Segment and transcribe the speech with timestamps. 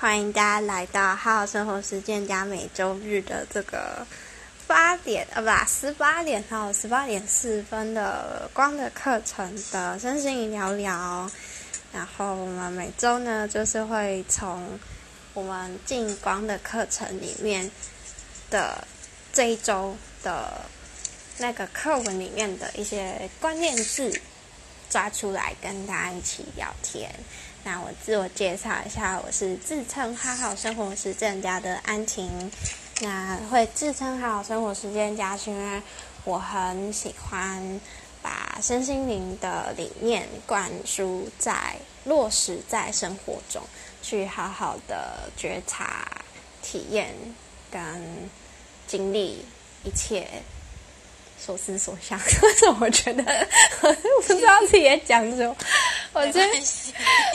[0.00, 4.06] 欢迎大家来到好好生活实践家每周日的这个
[4.66, 11.30] 八点啊，不，十八点到十八点四分的光的课程的身心聊聊。
[11.92, 14.80] 然后我们每周呢，就是会从
[15.34, 17.70] 我们进光的课程里面
[18.48, 18.82] 的
[19.34, 20.62] 这一周的
[21.36, 24.18] 那个课文里面的一些关键字
[24.88, 27.12] 抓出来，跟大家一起聊天。
[27.62, 32.50] 那我自我介绍一下，我是自称好好生活实践家的安婷。
[33.02, 35.82] 那会自称好好生活实践家，是因为
[36.24, 37.80] 我很喜欢
[38.22, 43.62] 把身心灵的理念灌输在落实在生活中，
[44.02, 46.06] 去好好的觉察、
[46.62, 47.14] 体验
[47.70, 47.82] 跟
[48.86, 49.44] 经历
[49.84, 50.26] 一切。
[51.44, 53.48] 所思所想， 为什么我觉得
[53.82, 55.56] 我不知道自己在讲什么？
[56.12, 56.48] 我觉得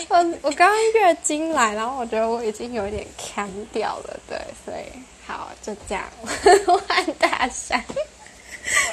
[0.09, 4.91] 我我刚刚月经来，然后我觉得我已经有一点锵掉了，对，所以
[5.25, 6.03] 好就这样。
[6.67, 7.83] 我喊大山，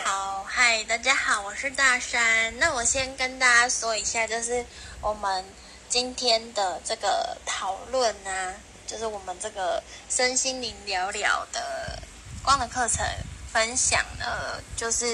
[0.05, 2.57] 好，嗨，大家好，我是大山。
[2.59, 4.65] 那我先跟大家说一下，就是
[5.01, 5.45] 我们
[5.89, 8.55] 今天的这个讨论呢，
[8.87, 11.99] 就是我们这个身心灵聊聊的
[12.43, 13.05] 光的课程。
[13.53, 15.07] 分享呢，就是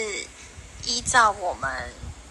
[0.84, 1.68] 依照我们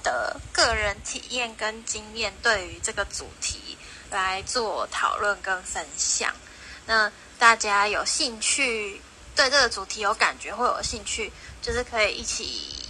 [0.02, 3.78] 的个人体验跟经验，对于这个主题
[4.10, 6.34] 来做讨论跟分享。
[6.86, 9.02] 那大家有兴趣，
[9.36, 11.30] 对这个主题有感觉或有兴趣，
[11.62, 12.90] 就是可以一起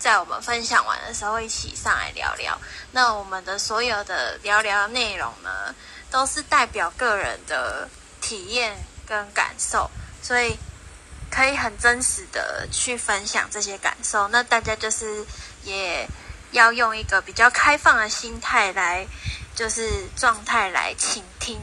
[0.00, 2.60] 在我们分享完的时候一起上来聊聊。
[2.90, 5.72] 那我们的所有的聊聊内容呢，
[6.10, 7.88] 都是代表个人的
[8.20, 9.88] 体验跟感受，
[10.20, 10.58] 所以。
[11.30, 15.24] 可以很真实的去分享这些感受，那大家就是
[15.62, 16.04] 也
[16.50, 19.06] 要用一个比较开放的心态来，
[19.54, 21.60] 就是状态来倾听，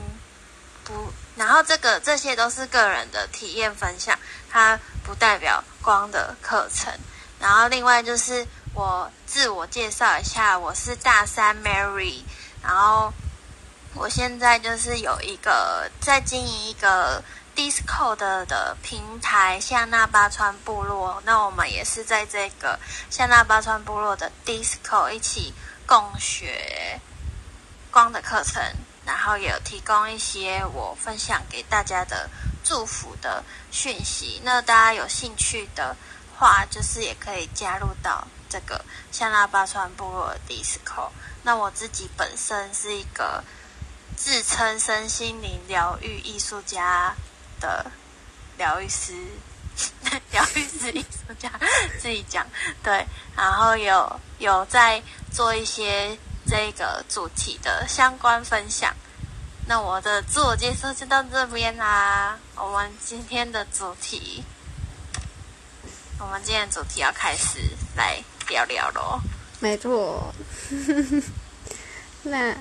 [0.85, 4.17] 不，然后这个这些都是个人的体验分享，
[4.49, 6.93] 它不代表光的课程。
[7.37, 12.21] 然后另外就是我自我介绍一下，我是大三 Mary，
[12.63, 13.11] 然后
[13.93, 17.21] 我现在就是有一个在经营一个。
[17.57, 22.79] Discord 的平台夏纳巴川部落，那我们也是在这个
[23.09, 25.51] 夏纳巴川部落的 Discord 一起
[25.87, 27.01] 共学
[27.89, 28.61] 光的课程，
[29.07, 32.29] 然后也有提供一些我分享给大家的
[32.63, 34.39] 祝福的讯息。
[34.43, 35.95] 那大家有兴趣的
[36.37, 41.09] 话，就是也可以加入到这个夏纳巴川部落的 Discord。
[41.41, 43.43] 那我自己本身是一个
[44.15, 47.15] 自称身心灵疗愈艺术家。
[47.59, 47.91] 的
[48.57, 49.13] 疗愈师，
[50.31, 51.51] 疗愈师艺术家
[51.99, 52.45] 自己讲
[52.83, 55.01] 对，然后有有在
[55.31, 56.17] 做一些
[56.47, 58.93] 这个主题的相关分享。
[59.67, 62.39] 那我的自我介绍就到这边啦。
[62.55, 64.43] 我们今天的主题，
[66.19, 67.59] 我们今天的主题要开始
[67.95, 68.17] 来
[68.47, 69.19] 聊聊喽。
[69.59, 70.33] 没错，
[72.23, 72.55] 那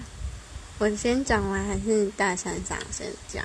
[0.79, 3.45] 我先讲完还是大山长先讲？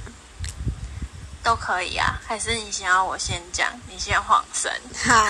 [1.43, 3.67] 都可以啊，还是你想要我先讲？
[3.89, 4.71] 你先晃神。
[5.03, 5.25] 好，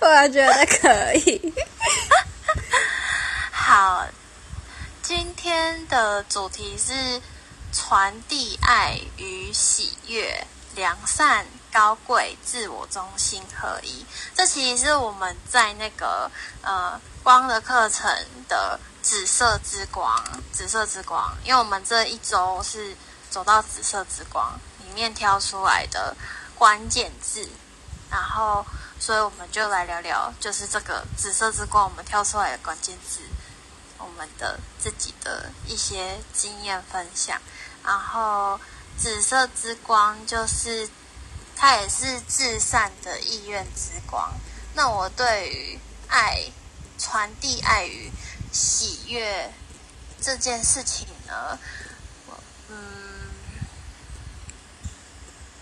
[0.00, 1.54] 我觉得可以。
[3.50, 4.06] 好，
[5.02, 7.20] 今天的主题是
[7.72, 14.04] 传递爱与喜悦，良善、高贵、自我中心合一。
[14.34, 16.30] 这其实是我们在那个
[16.62, 18.10] 呃光的课程
[18.48, 22.94] 的紫色之光，紫色之光，因为我们这一周是。
[23.30, 26.16] 走到紫色之光里面挑出来的
[26.54, 27.48] 关键字，
[28.10, 28.64] 然后，
[28.98, 33.20] 所以我们就来聊聊，就是这个紫色之光，我们挑出来的关键字，
[33.98, 37.40] 我们的自己的一些经验分享。
[37.84, 38.58] 然后，
[38.98, 40.88] 紫色之光就是
[41.54, 44.32] 它也是至善的意愿之光。
[44.74, 45.78] 那我对于
[46.08, 46.42] 爱、
[46.98, 48.10] 传递爱与
[48.52, 49.52] 喜悦
[50.20, 51.58] 这件事情呢，
[52.68, 52.76] 嗯。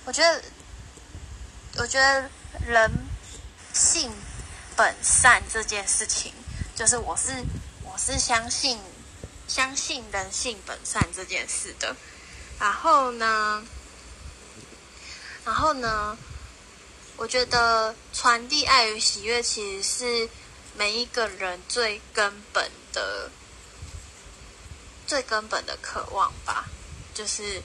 [0.07, 0.43] 我觉得，
[1.79, 2.31] 我觉得
[2.65, 2.91] 人
[3.75, 4.13] 性
[4.77, 6.33] 本善这件事情，
[6.77, 7.45] 就是我是
[7.83, 8.79] 我是相信
[9.49, 11.97] 相信人性本善这件事的。
[12.61, 13.65] 然后呢，
[15.45, 16.17] 然后呢，
[17.17, 20.31] 我觉得传递爱与喜悦，其实是
[20.77, 23.29] 每一个人最根本的、
[25.05, 26.69] 最根本的渴望吧，
[27.13, 27.61] 就是。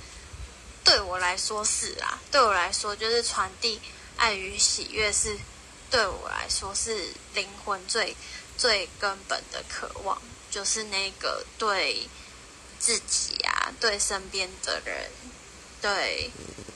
[0.83, 3.79] 对我来说是啊，对我来说就是传递
[4.17, 5.37] 爱与喜悦是，
[5.89, 8.15] 对我来说是灵魂最
[8.57, 12.07] 最根本的渴望，就是那个对
[12.79, 15.11] 自己啊、对身边的人，
[15.81, 16.31] 对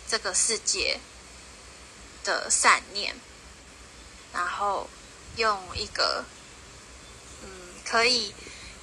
[0.08, 1.00] 这个世界
[2.24, 3.16] 的善念，
[4.32, 4.88] 然后
[5.38, 6.24] 用一个
[7.44, 7.50] 嗯，
[7.84, 8.34] 可以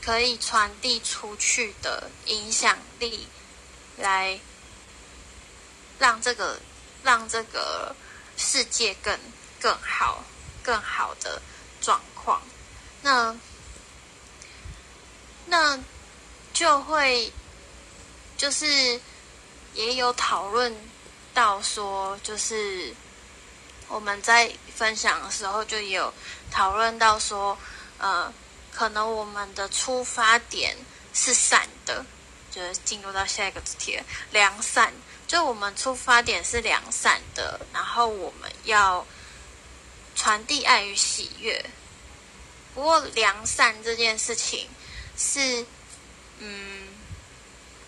[0.04, 3.26] 可以传递出去的影响力，
[3.96, 4.38] 来
[6.02, 6.58] 让这个
[7.04, 7.94] 让这个
[8.37, 9.16] 世界更
[9.60, 10.25] 更好、
[10.60, 11.40] 更好的
[11.81, 12.43] 状况。
[13.02, 13.32] 那
[15.46, 15.78] 那
[16.52, 17.32] 就会
[18.37, 19.00] 就是
[19.75, 20.75] 也有讨论
[21.32, 22.93] 到说，就是
[23.87, 26.12] 我们在分享的时候就有
[26.50, 27.56] 讨论到说，
[27.98, 28.32] 呃，
[28.72, 30.76] 可能我们的出发点
[31.14, 32.05] 是善的，
[32.50, 34.02] 就是进入到下一个主题，
[34.32, 34.93] 良善。
[35.32, 39.06] 就我们出发点是良善的，然后我们要
[40.14, 41.64] 传递爱与喜悦。
[42.75, 44.69] 不过，良善这件事情
[45.17, 45.64] 是，
[46.38, 46.87] 嗯，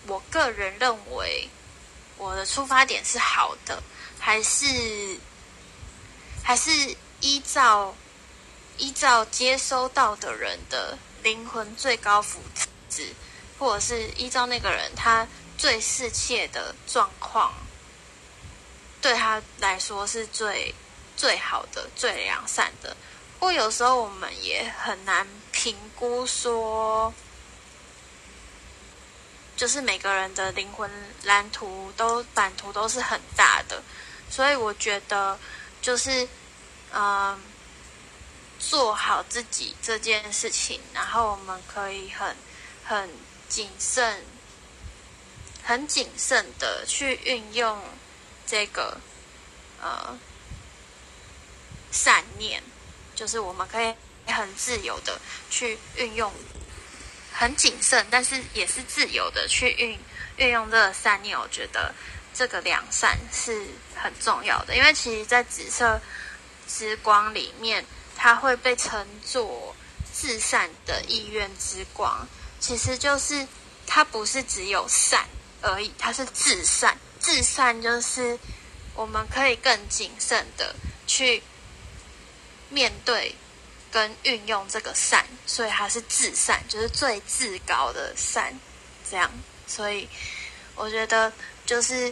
[0.07, 1.47] 我个人认为
[2.17, 3.83] 我的出发点是好的，
[4.19, 4.65] 还是
[6.43, 6.71] 还是
[7.21, 7.93] 依照
[8.77, 12.41] 依照接收到的人的灵魂最高福
[12.89, 13.09] 祉，
[13.57, 17.53] 或者是依照那个人他最适切的状况，
[19.01, 20.73] 对他来说是最
[21.15, 22.95] 最好的、最良善的。
[23.39, 27.13] 不过有时候我们也很难评估说，
[29.55, 30.89] 就是每个人的灵魂
[31.23, 33.81] 蓝图都版图都是很大的，
[34.29, 35.37] 所以我觉得
[35.81, 36.27] 就是
[36.93, 37.39] 嗯，
[38.57, 42.35] 做好自己这件事情，然后我们可以很
[42.83, 43.09] 很
[43.49, 44.23] 谨慎、
[45.63, 47.81] 很谨慎的去运用
[48.45, 48.97] 这个
[49.81, 50.17] 呃
[51.91, 52.61] 善念。
[53.15, 53.95] 就是我们可以
[54.27, 55.17] 很自由的
[55.49, 56.29] 去运用，
[57.31, 59.97] 很谨慎，但是也是自由的去运
[60.35, 61.39] 运用这个善念。
[61.39, 61.95] 我觉得
[62.33, 63.65] 这个良善是
[63.95, 66.01] 很重要的，因为其实，在紫色
[66.67, 67.85] 之光里面，
[68.17, 69.73] 它会被称作
[70.13, 72.27] 至善的意愿之光。
[72.65, 73.47] 其实就是
[73.85, 75.27] 它不是只有善
[75.61, 76.97] 而已，它是至善。
[77.19, 78.39] 至善就是
[78.95, 80.75] 我们可以更谨慎的
[81.05, 81.43] 去。
[82.67, 83.33] 面对
[83.91, 88.59] 跟运用这个善，所以它是至善，就是最至高的善，
[89.09, 89.31] 这样。
[89.67, 90.09] 所以
[90.73, 91.31] 我觉得
[91.65, 92.11] 就是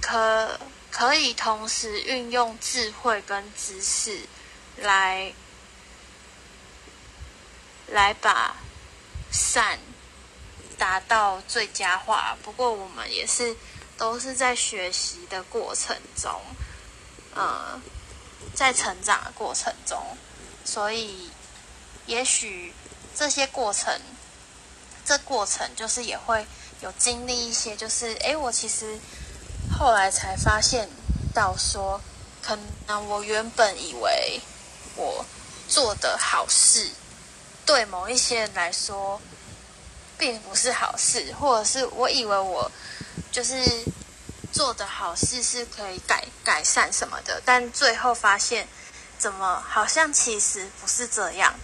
[0.00, 0.58] 可
[0.90, 4.20] 可以同时运用智慧跟知识
[4.76, 5.32] 来
[7.86, 8.56] 来把
[9.32, 9.78] 善
[10.78, 12.36] 达到最佳化。
[12.42, 13.56] 不过我们也是
[13.96, 16.40] 都是在学习的过程中，
[17.34, 17.82] 嗯。
[18.54, 19.98] 在成长的过程中，
[20.64, 21.30] 所以
[22.06, 22.74] 也许
[23.16, 23.98] 这些过程，
[25.06, 26.44] 这过程就是也会
[26.82, 28.98] 有经历一些，就是诶，我其实
[29.70, 30.90] 后来才发现
[31.32, 31.98] 到说，
[32.42, 32.58] 可
[32.88, 34.40] 能我原本以为
[34.96, 35.24] 我
[35.68, 36.90] 做的好事，
[37.66, 39.20] 对某一些人来说
[40.18, 42.70] 并不是好事，或者是我以为我
[43.30, 43.84] 就是。
[44.52, 48.68] 做的好事是可以改改善什么的，但最后发现，
[49.16, 51.54] 怎么好像其实不是这样。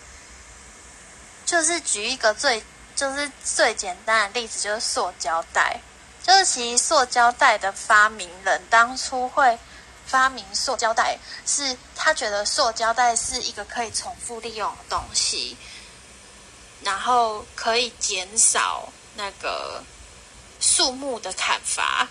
[1.44, 2.64] 就是举一个最
[2.96, 5.78] 就是最简单的例子，就是塑胶袋。
[6.22, 9.58] 就是其实塑胶袋的发明人当初会
[10.06, 15.58] 发明塑胶袋，是他觉得塑胶袋是一个可以重复利用的东西，
[16.82, 19.82] 然后可以减少那个
[20.60, 22.08] 树木的砍伐。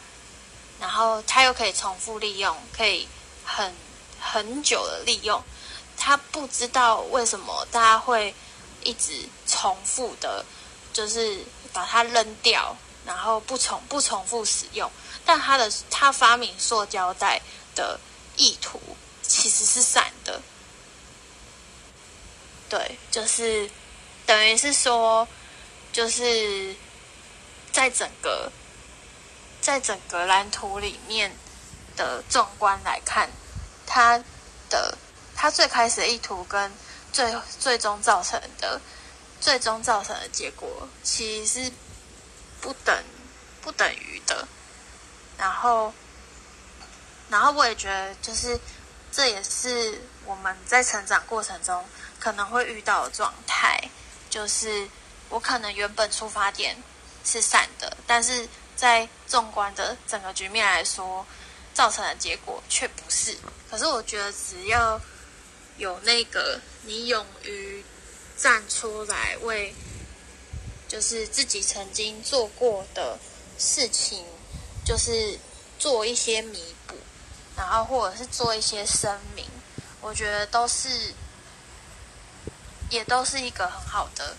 [0.80, 3.08] 然后它又可以重复利用，可以
[3.44, 3.74] 很
[4.20, 5.44] 很久的利用。
[5.98, 8.36] 他不知道为什么大家会
[8.84, 10.46] 一直重复的，
[10.94, 11.44] 就是
[11.74, 14.92] 把它扔掉，然后不重不重复使用。
[15.26, 17.42] 但他的他发明塑胶袋
[17.74, 18.00] 的
[18.36, 18.80] 意图
[19.24, 20.40] 其实是善的，
[22.70, 23.68] 对，就是
[24.28, 25.28] 等于是说，
[25.92, 26.76] 就是
[27.72, 28.52] 在整个。
[29.60, 31.30] 在整个蓝图里面
[31.98, 33.30] 的纵观来看，
[33.86, 34.18] 它
[34.70, 34.98] 的
[35.36, 36.72] 它最开始的意图跟
[37.12, 38.80] 最最终造成的
[39.42, 41.72] 最终造成的结果其实是
[42.62, 43.04] 不等
[43.62, 44.48] 不等于的。
[45.38, 45.94] 然后，
[47.30, 48.58] 然后我也觉得，就是
[49.12, 51.84] 这也是我们在成长过程中
[52.20, 53.87] 可能会遇到的状态，
[54.38, 54.88] 就是
[55.30, 56.78] 我可能原本出发点
[57.26, 58.48] 是善的，但是。
[58.78, 61.26] 在纵观的整个局面来说，
[61.74, 63.36] 造成的结果却不是。
[63.72, 65.02] 可是我觉得，只要
[65.78, 67.84] 有那个你勇于
[68.38, 69.74] 站出来为，
[70.88, 73.18] 就是自己曾经做过的
[73.58, 74.24] 事情，
[74.86, 75.40] 就是
[75.80, 76.96] 做一些弥补，
[77.56, 79.44] 然后或者是做一些声明，
[80.02, 80.88] 我觉得都是，
[82.90, 84.36] 也都是一个很好的、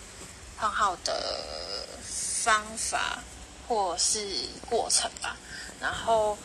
[0.57, 3.19] 很好的方法
[3.67, 5.37] 或是过程吧。
[5.79, 6.37] 然后，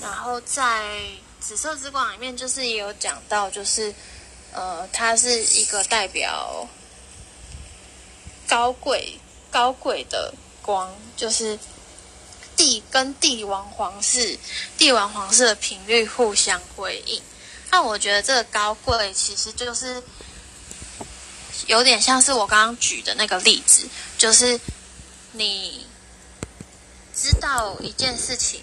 [0.00, 1.00] 然后在
[1.40, 3.94] 紫色之光里面，就是也有讲到，就是
[4.52, 6.66] 呃，它是一个代表。
[8.48, 9.16] 高贵
[9.48, 11.56] 高贵的光，就是
[12.56, 14.36] 帝跟帝王皇室、
[14.76, 17.22] 帝王皇室的频率互相辉映。
[17.70, 20.02] 那我觉得这个高贵其实就是
[21.66, 23.88] 有点像是我刚刚举的那个例子，
[24.18, 24.58] 就是
[25.32, 25.86] 你
[27.14, 28.62] 知道一件事情，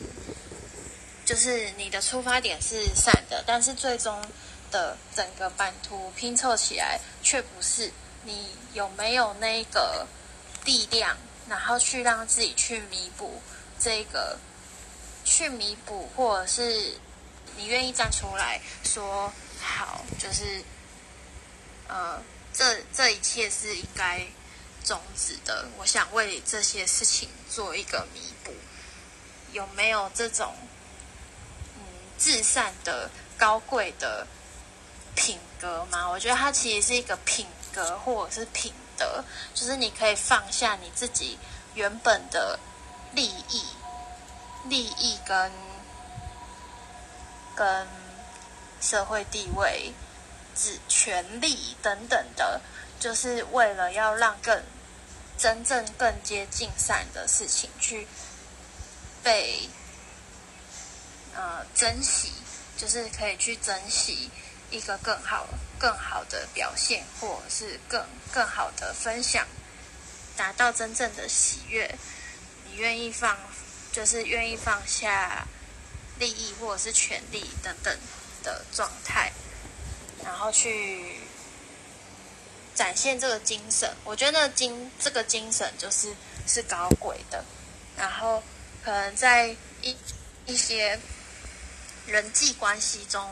[1.26, 4.22] 就是你的出发点是善的，但是最终
[4.72, 7.92] 的整个版图拼凑起来却不是。
[8.24, 10.06] 你有没有那个
[10.66, 11.16] 力量，
[11.48, 13.42] 然后去让自己去弥补
[13.80, 14.38] 这个，
[15.24, 16.94] 去弥补，或者是
[17.56, 20.62] 你愿意站出来说好，就是
[21.88, 22.22] 呃，
[22.58, 24.26] 这这一切是应该
[24.84, 25.68] 终止的。
[25.78, 28.54] 我想为这些事情做一个弥补，
[29.52, 30.56] 有没有这种
[31.76, 31.82] 嗯
[32.18, 34.26] 至善的高贵的
[35.16, 36.10] 品格吗？
[36.10, 37.54] 我觉得它其实是一个品格。
[38.04, 39.24] 或者是品德，
[39.54, 41.38] 就是你可以放下你自己
[41.76, 42.58] 原本的
[43.14, 43.64] 利益、
[44.66, 45.52] 利益跟
[47.56, 47.88] 跟
[48.82, 49.94] 社会地位、
[50.58, 52.60] 指权力等等的，
[53.00, 54.64] 就是为了要让更
[55.38, 58.08] 真正更接近善的事情去
[59.24, 59.70] 被
[61.36, 62.32] 呃珍惜，
[62.76, 64.30] 就是可以去珍惜
[64.72, 65.48] 一个更好。
[65.80, 69.46] 更好的表现，或者是更更好的分享，
[70.36, 71.88] 达到真正的喜悦。
[72.66, 73.38] 你愿意放，
[73.92, 75.46] 就是愿意放下
[76.18, 77.96] 利益或者是权利等等
[78.42, 79.32] 的状态，
[80.28, 81.16] 然后去
[82.76, 83.90] 展现这个精神。
[84.04, 86.14] 我觉得精这个精神就是
[86.46, 87.42] 是搞鬼的。
[87.96, 88.44] 然后
[88.84, 89.48] 可能在
[89.82, 89.96] 一
[90.46, 91.00] 一些
[92.06, 93.26] 人际关系中，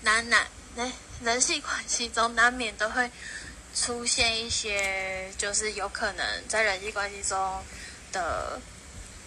[0.00, 0.90] 难难那。
[1.22, 3.08] 人际关系中难免都会
[3.76, 7.62] 出现一些，就是有可能在人际关系中
[8.10, 8.60] 的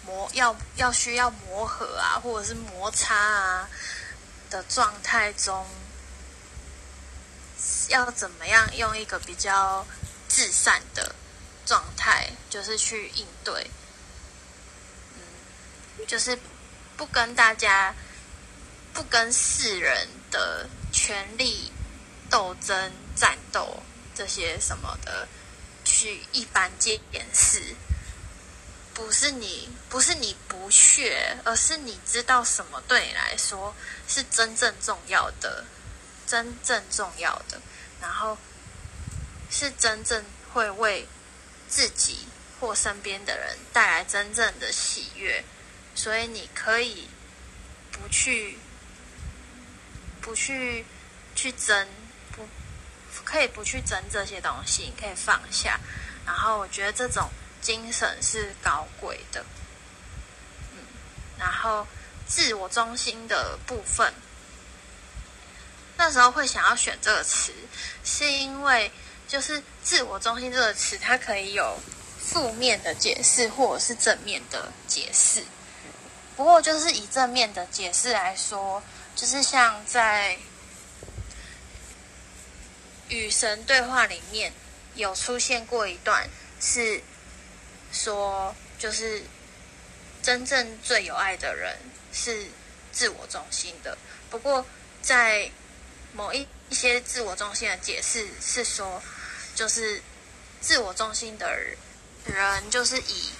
[0.04, 3.66] 磨要要需要磨合啊，或者是摩擦啊
[4.50, 5.66] 的状态中，
[7.88, 9.86] 要怎么样用一个比较
[10.28, 11.14] 至善的
[11.64, 13.70] 状态，就是去应对，
[15.14, 16.38] 嗯，就是
[16.96, 17.94] 不跟大家，
[18.92, 21.72] 不跟世人的权利。
[22.28, 23.80] 斗争、战斗
[24.12, 25.28] 这些什么的，
[25.84, 27.76] 去一般见掩饰，
[28.92, 33.72] 不是你，不是你不屑，而是你知道什么对你来说
[34.08, 35.64] 是真正重要的，
[36.26, 37.60] 真正重要的，
[38.00, 38.36] 然后
[39.50, 41.06] 是真正会为
[41.68, 42.26] 自己
[42.60, 45.44] 或身边的人带来真正的喜悦，
[45.94, 47.08] 所以你可以
[47.92, 48.58] 不去，
[50.20, 50.84] 不去
[51.34, 51.86] 去争。
[53.18, 55.80] 不可以不去争这些东西，你可以放下。
[56.26, 57.30] 然后我觉得这种
[57.62, 59.42] 精神是高贵的，
[60.74, 60.84] 嗯。
[61.38, 61.86] 然后
[62.26, 64.12] 自我中心的部分，
[65.96, 67.52] 那时候会想要选这个词，
[68.04, 68.90] 是因为
[69.26, 71.78] 就是自我中心这个词，它可以有
[72.18, 75.42] 负面的解释，或者是正面的解释。
[76.36, 78.82] 不过就是以正面的解释来说，
[79.14, 80.38] 就是像在。
[83.08, 84.52] 与神对话里面
[84.96, 86.28] 有出现过一段，
[86.60, 87.00] 是
[87.92, 89.22] 说，就是
[90.24, 91.78] 真正最有爱的人
[92.12, 92.48] 是
[92.90, 93.96] 自我中心的。
[94.28, 94.66] 不过，
[95.02, 95.48] 在
[96.16, 99.02] 某一一些自我中心的解释是说，
[99.54, 100.02] 就是
[100.60, 101.54] 自我中心的
[102.24, 103.30] 人，就是以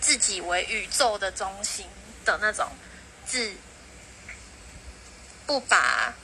[0.00, 1.86] 自己为宇宙的中心
[2.24, 2.66] 的那种
[3.26, 3.52] 自，
[5.46, 6.14] 不把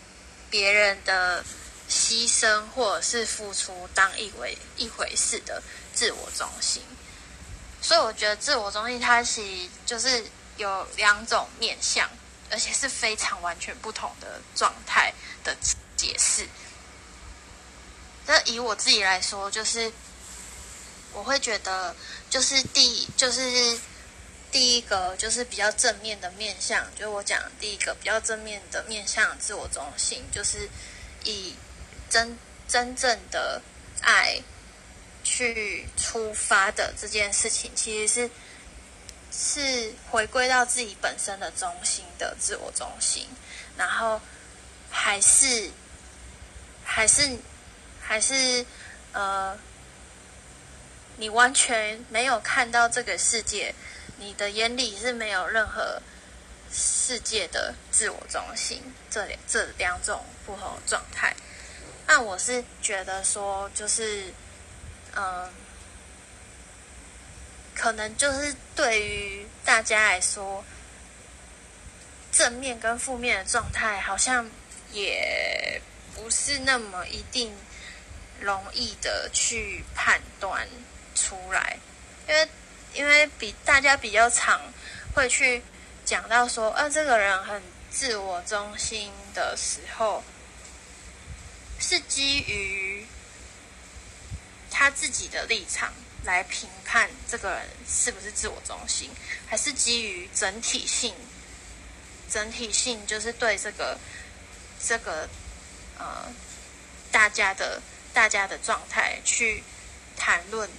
[0.51, 1.45] 别人的。
[1.91, 6.83] 牺牲或者是付出当一回一回事的自我中心，
[7.83, 10.25] 所以我觉得自我中心它其实就是
[10.57, 12.09] 有两种面向，
[12.53, 15.57] 而且是非常完全不同的状态的
[15.97, 16.47] 解释。
[18.27, 19.93] 那以我自己来说，就是
[21.13, 21.97] 我会觉得，
[22.31, 23.77] 就是第就是
[24.53, 30.69] 第一个就是比较正面的面向，就是我讲第一个比较正面的面向自我中心，就是
[31.25, 31.55] 以。
[32.13, 32.37] 真
[32.69, 33.63] 真正的
[34.03, 34.39] 爱
[35.25, 38.31] 去出发的这件事情，其实是
[39.35, 43.27] 是回归到自己本身的中心的自我中心，
[43.79, 44.21] 然后
[44.91, 45.71] 还是
[46.85, 47.39] 还是
[47.99, 48.65] 还是
[49.13, 49.57] 呃，
[51.17, 53.75] 你完全没有看到这个世界，
[54.19, 56.03] 你的眼里是没有任何
[56.71, 61.35] 世界的自我中心，这两这两种不同的状态。
[62.07, 64.33] 那我是觉得说，就是
[65.17, 65.51] 嗯。
[67.75, 70.65] 可能就是对于大家来说，
[72.31, 74.49] 正面跟负面的状态好像
[74.93, 75.81] 也
[76.15, 77.53] 不是那么一定
[78.41, 80.69] 容易的去判断
[81.15, 81.79] 出来，
[82.29, 82.49] 因为
[82.95, 84.61] 因为比大家比较常
[85.15, 85.63] 会去
[86.05, 90.23] 讲到说，啊，这个人很自我中心的时候，
[91.79, 93.07] 是基于
[94.71, 95.93] 他自己的立场。
[96.25, 99.11] 来评判这个人是不是自我中心，
[99.49, 101.15] 还是基于整体性？
[102.31, 103.99] 整体性就是对这个
[104.81, 105.29] 这个
[105.99, 106.33] 呃
[107.11, 107.83] 大家的
[108.15, 109.63] 大家的状态去
[110.17, 110.71] 谈论，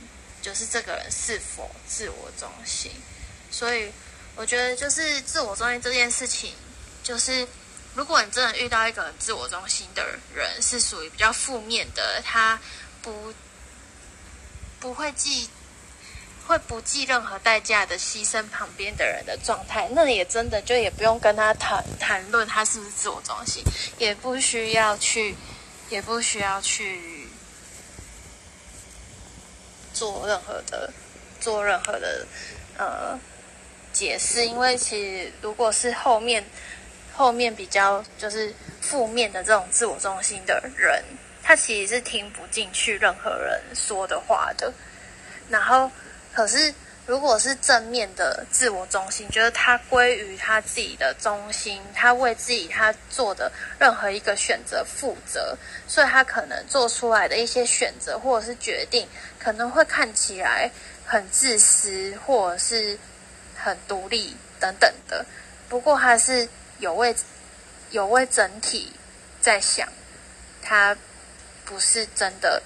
[0.42, 2.92] 就是这个人是否自我中心。
[3.52, 3.92] 所以
[4.36, 6.56] 我觉得，就是自我中心这件事情，
[7.04, 7.48] 就是
[7.94, 12.58] 如果你真的遇到一个自我中心的人，是属于比较负面的，他
[13.02, 13.34] 不。
[14.84, 15.48] 不会计，
[16.46, 23.64] 会不计任何代价的牺牲旁边的人的状态，那也真的就也不用跟他谈谈论他是不是自我中心，
[23.98, 25.38] 也不需要去，
[25.90, 27.26] 也不需要去
[29.94, 30.92] 做任何的
[31.40, 32.28] 做任何的
[32.78, 33.18] 呃
[33.94, 36.44] 解释，因为其实如果是后面
[37.14, 41.02] 后面比较就是负面的这种自我中心的人。
[41.44, 44.72] 他其实是听不进去任何人说的话的，
[45.50, 45.92] 然后，
[46.34, 46.74] 可是
[47.06, 59.06] 如果是正面的自我中心，觉得他归于他自己的中心，他为自己他做的任何一个选择负责，所以他可能做出来的一些选择或者是决定，
[59.38, 60.72] 可能会看起来
[61.06, 62.98] 很自私，或者是
[63.54, 65.26] 很独立等等的。
[65.68, 66.48] 不过他是
[66.80, 67.14] 有为
[67.92, 68.94] 有为整体
[69.42, 69.86] 在想，
[70.62, 70.96] 他。
[71.74, 72.62] 不是真的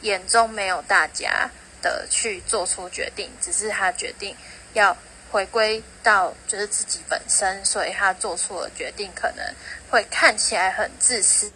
[0.00, 1.50] 眼中没有大家
[1.82, 4.34] 的去做出决定，只是他决定
[4.72, 4.96] 要
[5.30, 9.44] 回归到就是自己本身，所以他做出了决定，可能
[9.90, 11.52] 会看起来很自私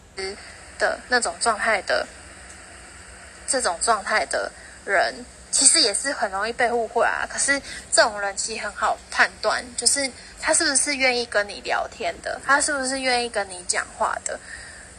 [0.79, 2.07] 的那种状态的
[3.47, 4.53] 这种状态的
[4.85, 5.15] 人，
[5.51, 7.27] 其实也是很容易被误会啊。
[7.31, 7.59] 可是
[7.91, 14.39] 这种人其实很好判断，就是他是不是愿意跟你聊天的，他是不是愿意跟你讲话的。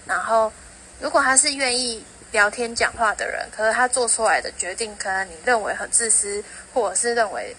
[0.06, 0.52] 然后，
[1.00, 7.56] 如果他是愿意聊天讲话的人，可是他做出来的决定，可能你认为很自私，或者是认为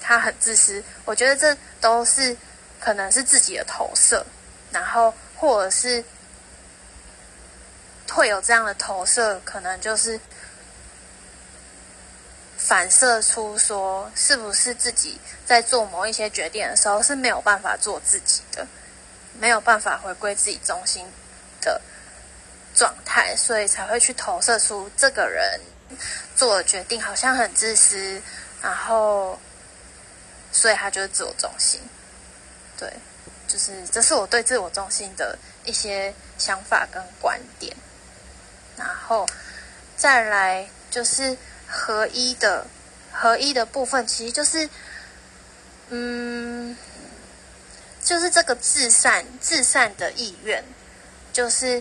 [0.00, 2.36] 他很自私，我觉得这都是
[2.78, 4.24] 可能是自己的投射，
[4.70, 6.04] 然后或者是
[8.10, 10.20] 会有这样的投射，可能就是
[12.56, 18.66] 反射出说，是不是自己在做某一些决定的时候是没有办法做自己的，
[19.38, 21.06] 没有办法回归自己中心
[21.60, 21.80] 的
[22.74, 25.60] 状态，所以才会去投射出这个人
[26.36, 28.22] 做的决定好像很自私，
[28.62, 29.38] 然后，
[30.52, 31.80] 所以他就是自我中心。
[32.76, 32.92] 对，
[33.48, 37.74] 就是这是我对自我中心的一些想法跟观点。
[38.76, 39.26] 然后
[39.96, 42.64] 再来就是合一的
[43.12, 44.70] 合一的部分，其实就是，
[45.88, 46.76] 嗯，
[48.04, 50.62] 就是这个至善至善的意愿。
[51.38, 51.80] 就是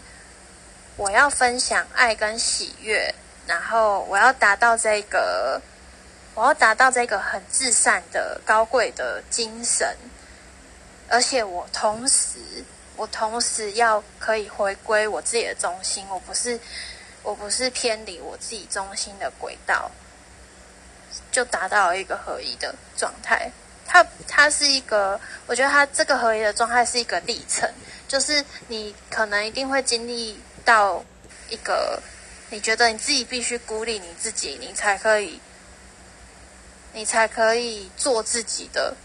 [0.97, 3.11] 我要分享爱跟喜悦，
[3.47, 5.59] 然后我要达到这个，
[6.35, 9.97] 我要达到这个很至善的高贵的精神，
[11.09, 12.37] 而且我同时，
[12.95, 16.59] 我同时要可以回归我自己的中心，我不是，
[17.23, 19.89] 我不是偏离我自己中心的轨道，
[21.31, 23.49] 就达到一个合一的状态。
[23.87, 27.67] 它它是一个，我觉得它这个合一的状态是一个历程。
[28.07, 31.03] 就是你可能一定会经历到
[31.49, 32.01] 一个，
[32.49, 35.39] 你觉得你自己必须孤立你自己，你才可以，
[36.93, 38.95] 你才可以做自己的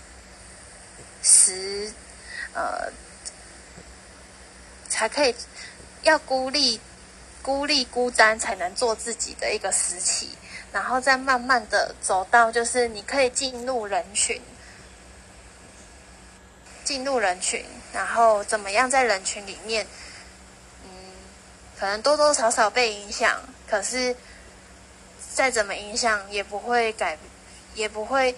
[1.23, 1.93] 时，
[2.55, 2.93] 呃，
[4.89, 5.35] 才可以
[6.03, 6.81] 要孤立、
[7.43, 10.29] 孤立、孤单才能做自己的一个时期，
[10.73, 14.41] 然后再慢慢的走到，就是你可以进入人群。
[16.85, 19.87] 进入人群，然后怎么样在人群里面，
[20.85, 20.91] 嗯，
[21.79, 24.17] 可能多多少少被影响，可是
[25.35, 27.19] 再怎么影响也不会改，
[27.75, 28.35] 也不会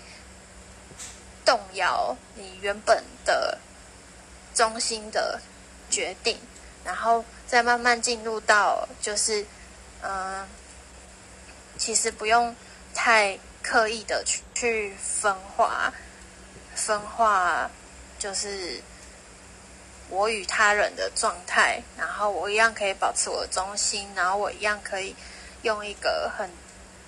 [1.45, 3.57] 动摇你原本的
[4.55, 5.41] 中心的
[5.89, 6.37] 决定，
[6.85, 9.47] 然后再慢慢进入到就是
[10.03, 10.47] 嗯、
[11.79, 12.55] 其实不用
[12.93, 15.93] 太刻意的去去分化，
[16.75, 17.71] 分化
[18.19, 18.83] 就是。
[20.15, 25.15] 我与他人的状态，然后我一样可以保持我的中心，然后我一样可以
[25.63, 26.49] 用一个很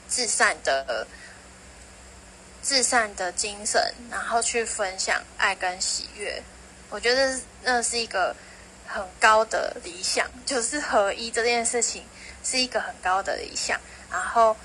[0.08, 1.06] 至善的、
[2.62, 6.42] 至善的精神，然后去分享爱跟喜悦。
[6.90, 8.34] 我觉得那是一个
[8.86, 12.04] 很高的理想，就是合一这件事情
[12.42, 13.80] 是一个很高的理想。
[14.10, 14.56] 然后，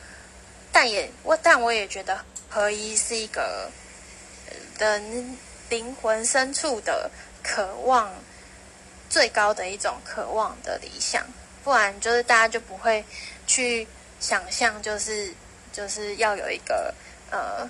[0.71, 3.69] 但也我，但我也觉得合一是一个
[4.79, 5.37] 人
[5.69, 7.09] 灵魂深处的。
[7.43, 8.07] 渴望
[9.11, 11.21] 最高的一种渴望的理想，
[11.65, 13.03] 不然就是大家就不会
[13.45, 13.85] 去
[14.21, 15.33] 想象，就是
[15.73, 16.95] 就是要有一个
[17.29, 17.69] 呃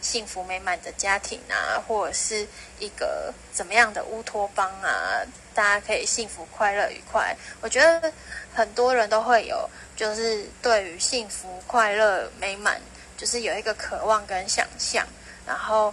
[0.00, 2.46] 幸福美满的家庭啊，或者是
[2.78, 5.18] 一个怎么样的乌托邦啊，
[5.52, 7.36] 大家可以幸福、快乐、愉快。
[7.60, 8.12] 我觉得
[8.54, 12.80] 很多人都会有，就是对于幸福、快乐、美满，
[13.16, 15.04] 就是有一个渴望跟想象，
[15.44, 15.92] 然后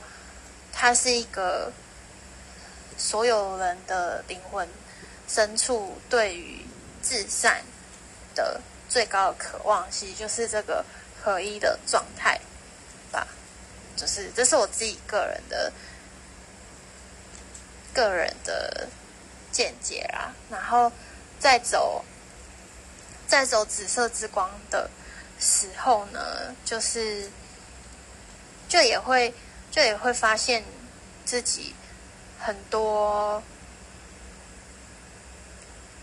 [0.72, 1.74] 它是一个。
[3.02, 4.68] 所有人的灵魂
[5.28, 6.64] 深处对于
[7.02, 7.64] 至善
[8.36, 10.86] 的最高的渴望，其实就是这个
[11.20, 12.40] 合一的状态
[13.12, 13.28] 吧。
[13.98, 15.74] 就是这是我自己个人的
[17.92, 18.88] 个人的
[19.52, 20.32] 见解啦。
[20.52, 20.92] 然后
[21.40, 22.06] 再走
[23.28, 24.88] 在走紫色之光的
[25.40, 27.32] 时候呢，就是
[28.70, 29.34] 就也会
[29.72, 30.64] 就也会发现
[31.26, 31.74] 自己。
[32.44, 33.42] 很多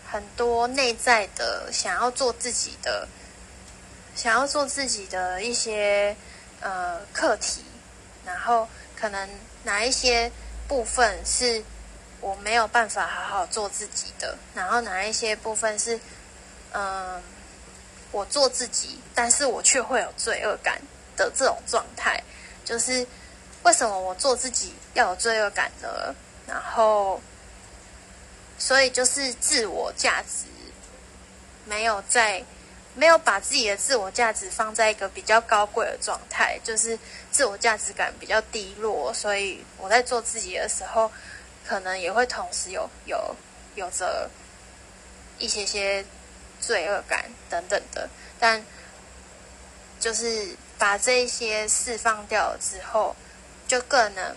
[0.09, 3.07] 很多内在的想要做自己的，
[4.15, 6.15] 想要做自己的一些
[6.61, 7.63] 呃课题，
[8.25, 9.29] 然后可能
[9.63, 10.31] 哪一些
[10.67, 11.63] 部分是
[12.21, 15.99] 我没有办法好好做自己的，然后哪一些部分是
[16.71, 17.21] 嗯、
[18.11, 20.79] 我做自己，但是我却会有罪恶感
[21.17, 22.23] 的这种状态，
[22.63, 23.05] 就是
[23.63, 26.15] 为什么我做自己要有罪恶感呢？
[26.49, 27.21] 然后，
[28.57, 30.45] 所以就是自我价值
[31.65, 32.43] 没有在，
[32.95, 36.97] 没有把自己的自我价值放在一个比较高贵的状态，就是
[37.31, 39.13] 自我价值感比较低落。
[39.13, 41.11] 所以我在做自己的时候，
[41.63, 43.35] 可能也会同时有有
[43.75, 44.27] 有着
[45.37, 46.03] 一些些
[46.59, 48.09] 罪恶感等等的。
[48.39, 48.65] 但
[49.99, 53.15] 就是把这一些释放掉之后，
[53.67, 54.35] 就更能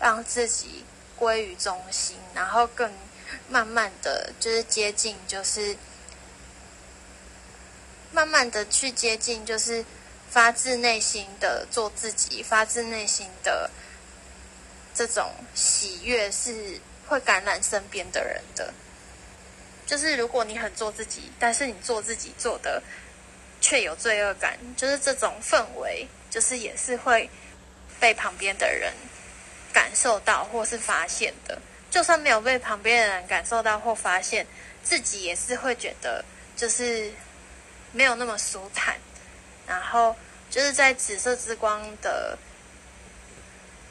[0.00, 0.84] 让自己。
[1.22, 2.92] 归于中心，然后更
[3.48, 5.76] 慢慢的就是接近，就是
[8.10, 9.84] 慢慢的去接近，就是
[10.28, 13.70] 发自内心的做自己，发自内心的
[14.92, 18.74] 这种喜悦是会感染身边的人的。
[19.86, 22.82] 就是如果你很做自己，但是你做自己做的
[23.60, 27.30] 却有罪恶感，就是这种氛围，就是也是会
[28.00, 28.92] 被旁边的人。
[29.72, 31.58] 感受到或是发现的，
[31.90, 34.46] 就算没有被旁边的人感受到或发现，
[34.82, 36.24] 自己也是会觉得
[36.56, 37.12] 就是
[37.92, 38.96] 没有那么舒坦。
[39.66, 40.14] 然后
[40.50, 42.36] 就是在紫色之光的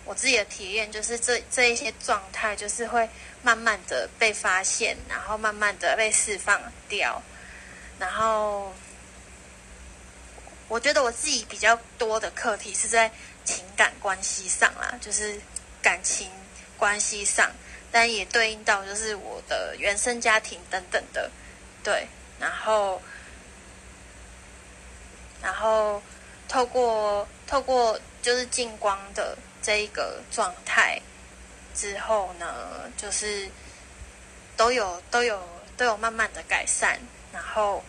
[0.05, 3.09] 我自己的体验，就是这这一些状态，就是会
[3.41, 7.21] 慢慢的被发现，然后慢慢的被释放掉。
[7.97, 8.73] 然后
[10.67, 13.11] 我觉得我自己比较多的课题是在
[13.45, 15.39] 情感关系上啦，就是。
[15.81, 16.29] 感情
[16.77, 17.51] 关系上，
[17.91, 21.29] 但也对应到就是我的原生家庭等等的，
[21.83, 22.07] 对，
[22.39, 23.01] 然后，
[25.41, 26.01] 然后
[26.47, 30.99] 透过透过就是近光的这一个状态
[31.75, 33.49] 之后呢，就是
[34.55, 35.41] 都有都有
[35.77, 36.99] 都有慢慢的改善，
[37.33, 37.83] 然后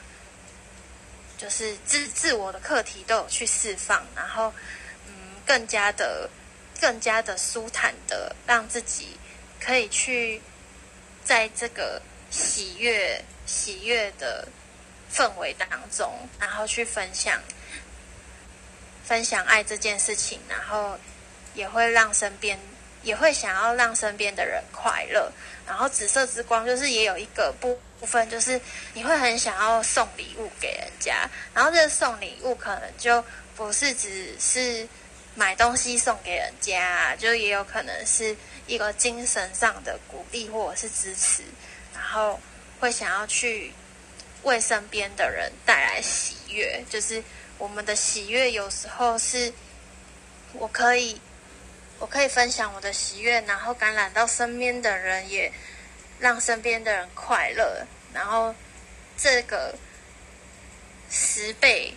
[1.38, 4.52] 就是自自我的课题都有去释放，然后
[5.06, 5.12] 嗯，
[5.46, 6.28] 更加的。
[6.82, 9.16] 更加的舒坦的，让自己
[9.60, 10.42] 可以去
[11.22, 14.48] 在这个喜悦、喜悦的
[15.14, 17.40] 氛围当中，然后去分享、
[19.04, 20.98] 分享爱这件事情，然后
[21.54, 22.58] 也会让身边，
[23.04, 25.30] 也会想要让身边的人快乐。
[25.64, 28.60] 然后紫色之光就是也有一个部部分，就是
[28.92, 34.88] 你会很想要送礼物给人家，然后这个送礼物可能就不是只是。
[35.34, 41.42] 买东西送给人家，就也有可能是一个精神上的鼓励或者是支持，
[41.94, 42.38] 然后
[42.78, 43.72] 会想要去
[44.42, 46.84] 为身边的人带来喜悦。
[46.90, 47.22] 就是
[47.58, 49.52] 我们的喜悦有时候是
[50.52, 51.18] 我可以，
[51.98, 55.50] 我可以分享我的喜悦，然后感染到身边的人，也
[56.18, 58.54] 让身边的人快乐，然后
[59.16, 59.74] 这个
[61.10, 61.94] 十倍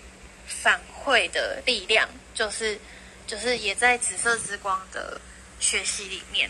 [0.47, 2.79] 反馈的力量，就是
[3.27, 5.19] 就是也在紫色之光的
[5.59, 6.49] 学习里面。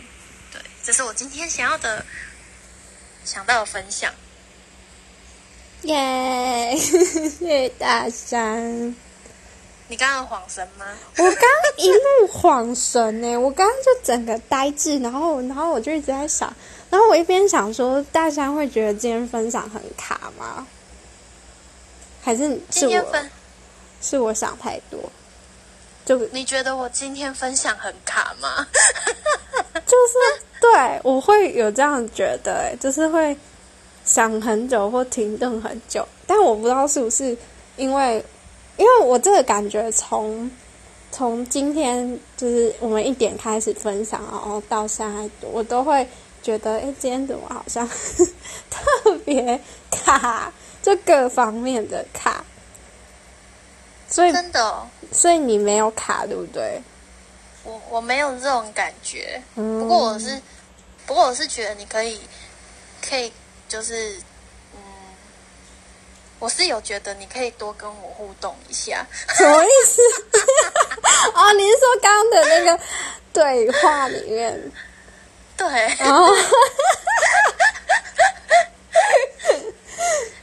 [0.51, 2.05] 对，这是我今天想要的
[3.23, 4.13] 想到的分享。
[5.83, 8.95] 耶！Yeah, 谢谢大山。
[9.87, 10.85] 你刚刚晃神吗？
[11.17, 11.41] 我刚
[11.77, 16.51] 一路晃神呢，我刚刚就整个呆滞，然后然后我就一直在想，
[16.89, 20.65] 然后我一边想说，大山会觉得今天分享很卡吗？
[22.23, 23.25] 还是是我
[24.01, 24.99] 是我想太多？
[26.05, 28.65] 就你觉得我今天分享很卡吗？
[29.85, 33.35] 就是对，我会有这样觉得，就是会。
[34.07, 37.35] 想很久或停顿很久，但我不知道是不是
[37.75, 38.23] 因为，
[38.77, 40.51] 因为我这个感觉从
[41.11, 46.07] 从今天就是我们一点开始分享，然后到现在，我都会
[46.43, 47.89] 觉得，哎，今天怎么好像
[48.69, 52.45] 特别卡，就各方面的卡。
[54.15, 56.81] 所以真的哦，所以你没有卡，对不对？
[57.65, 60.41] 我我没有这种感觉，嗯，不过我是，
[61.05, 62.21] 不过我是觉得你可以，
[63.07, 63.33] 可以。
[63.67, 64.15] 就是，
[64.75, 64.79] 嗯，
[66.37, 69.99] 我是有觉得你可以多跟我互动一下，什么意思？
[71.33, 72.79] 哦，你是说刚刚的那个
[73.33, 74.71] 对话里面？
[75.57, 75.67] 对。
[76.05, 76.31] 哦、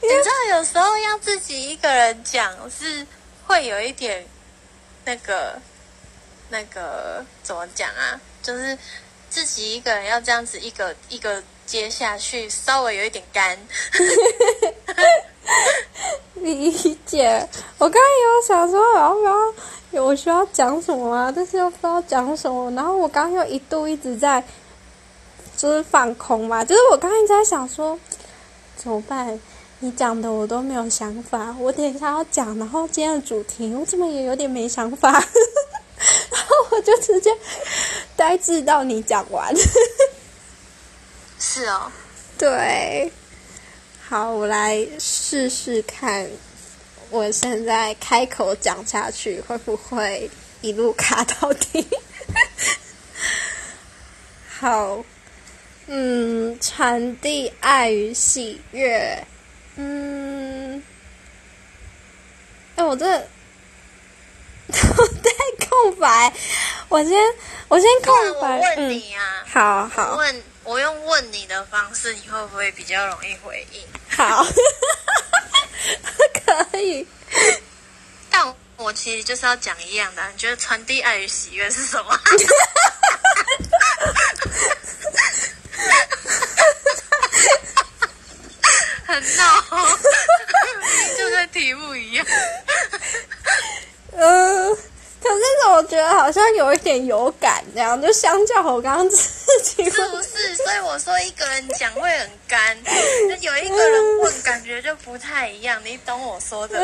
[0.01, 3.07] 你知道有时候要自己一个人讲是
[3.53, 4.25] 会有一点
[5.05, 5.59] 那个
[6.49, 8.19] 那个怎么讲啊？
[8.41, 8.75] 就是
[9.29, 11.43] 自己一个人要这样子一个一个。
[11.65, 13.57] 接下去稍微有一点干，
[16.35, 17.47] 理解。
[17.77, 21.31] 我刚刚有想说，要不要我需要讲什么啊？
[21.33, 22.69] 但是又不知道讲什么。
[22.71, 24.43] 然后我刚刚又一度一直在
[25.55, 27.97] 就是放空嘛，就是我刚刚一直在想说
[28.75, 29.39] 怎么办？
[29.83, 37.29] 你讲的我都没有想法，我等一下要讲，然后今天的主题我怎么也有点没想法，然后我就直接
[38.15, 39.53] 呆滞到你讲完。
[41.37, 41.91] 是哦，
[42.37, 43.11] 对，
[44.07, 46.29] 好，我来试试看，
[47.09, 51.85] 我现在开口讲下去会不会一路卡到底？
[54.47, 55.03] 好，
[55.87, 59.27] 嗯，传递爱与喜悦，
[59.75, 60.83] 嗯，
[62.75, 64.77] 哎，我这脑
[65.23, 65.31] 袋
[65.67, 66.33] 空白，
[66.89, 67.11] 我先，
[67.67, 70.43] 我先空白，我问你啊，嗯、好好问。
[70.65, 73.85] 我用问你的方式，你会不会比较容易回应？
[74.15, 74.45] 好，
[76.71, 77.05] 可以。
[78.31, 80.23] 但我其实就是要讲一样的。
[80.31, 82.17] 你觉得传递爱与喜悦是什么？
[89.05, 89.61] 很闹，
[91.17, 92.25] 就跟题目一样。
[94.13, 94.77] 嗯、呃。
[95.23, 99.17] 可是我觉得好像有一点有感，这样就相较我刚刚自
[99.63, 100.55] 己，是不是？
[100.55, 102.77] 所以我说一个人讲会很干，
[103.27, 105.79] 那有一个人问，感觉就不太一样。
[105.83, 106.83] 你懂我说的？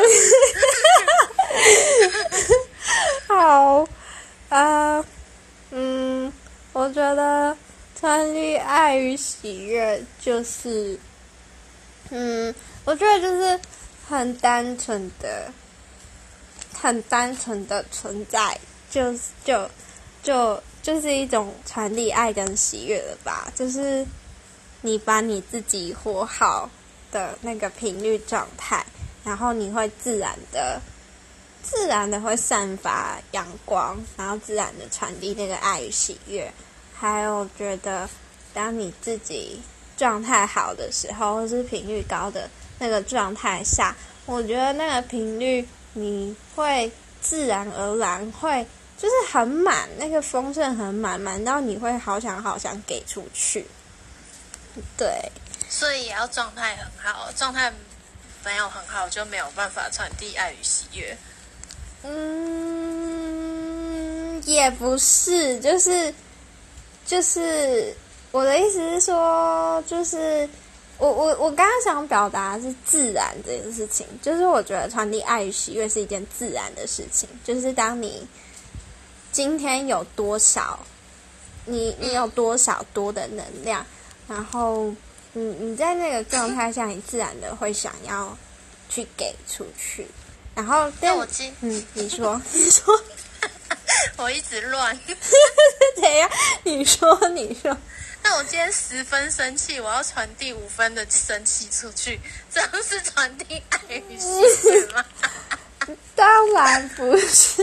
[3.26, 3.80] 好
[4.48, 5.04] 啊、呃，
[5.70, 6.32] 嗯，
[6.72, 7.56] 我觉得
[7.98, 10.98] 传递爱与喜悦就是，
[12.10, 13.60] 嗯，我觉得就是
[14.08, 15.50] 很单纯的。
[16.82, 18.58] 很单纯的存在，
[18.90, 19.70] 就就
[20.22, 23.50] 就就是一种传递爱跟喜悦的吧？
[23.54, 24.04] 就是
[24.82, 26.68] 你把你自己活好
[27.10, 28.84] 的那个频率状态，
[29.24, 30.80] 然后你会自然的、
[31.62, 36.52] 自然的会散发阳光，然后自然的传递那个爱与喜悦。
[36.92, 38.08] 还有觉得，
[38.52, 39.60] 当你自己
[39.96, 45.66] 状态好的时候，或是频率高的那个状态下，我觉得那个频率。
[45.92, 46.88] 你会
[47.20, 48.64] 自然而然会
[49.00, 53.66] 就是很满，那个丰盛很满，满到你会好想好想给出去。
[54.96, 55.08] 对，
[55.68, 57.72] 所以也要状态很好，状态
[58.44, 61.16] 没有很好就没有办法传递爱与喜悦。
[62.02, 62.82] 嗯，
[64.44, 66.14] 也不是，就是
[67.06, 67.94] 就是
[68.30, 70.48] 我的意思是说，就是。
[70.98, 77.26] 我我我刚刚想表达的是自然这件事情，就是我觉得传递爱与喜悦是一件自然的事情。
[77.42, 78.28] 就是当你
[79.32, 80.78] 今天有多少，
[81.64, 83.84] 你你有多少多的能量，
[84.28, 84.94] 然后
[85.32, 88.36] 你你在那个状态下，你自然的会想要
[88.88, 90.06] 去给出去。
[90.54, 93.00] 然后，那我今嗯，你说 你说，
[94.18, 94.98] 我一直乱。
[95.96, 96.30] 怎样？
[96.64, 97.76] 你说，你说。
[98.22, 102.20] 那我今天十分生气，我要传递五分的生气出去，
[102.52, 105.04] 这样是传递爱与心吗？
[106.14, 107.62] 当然不是。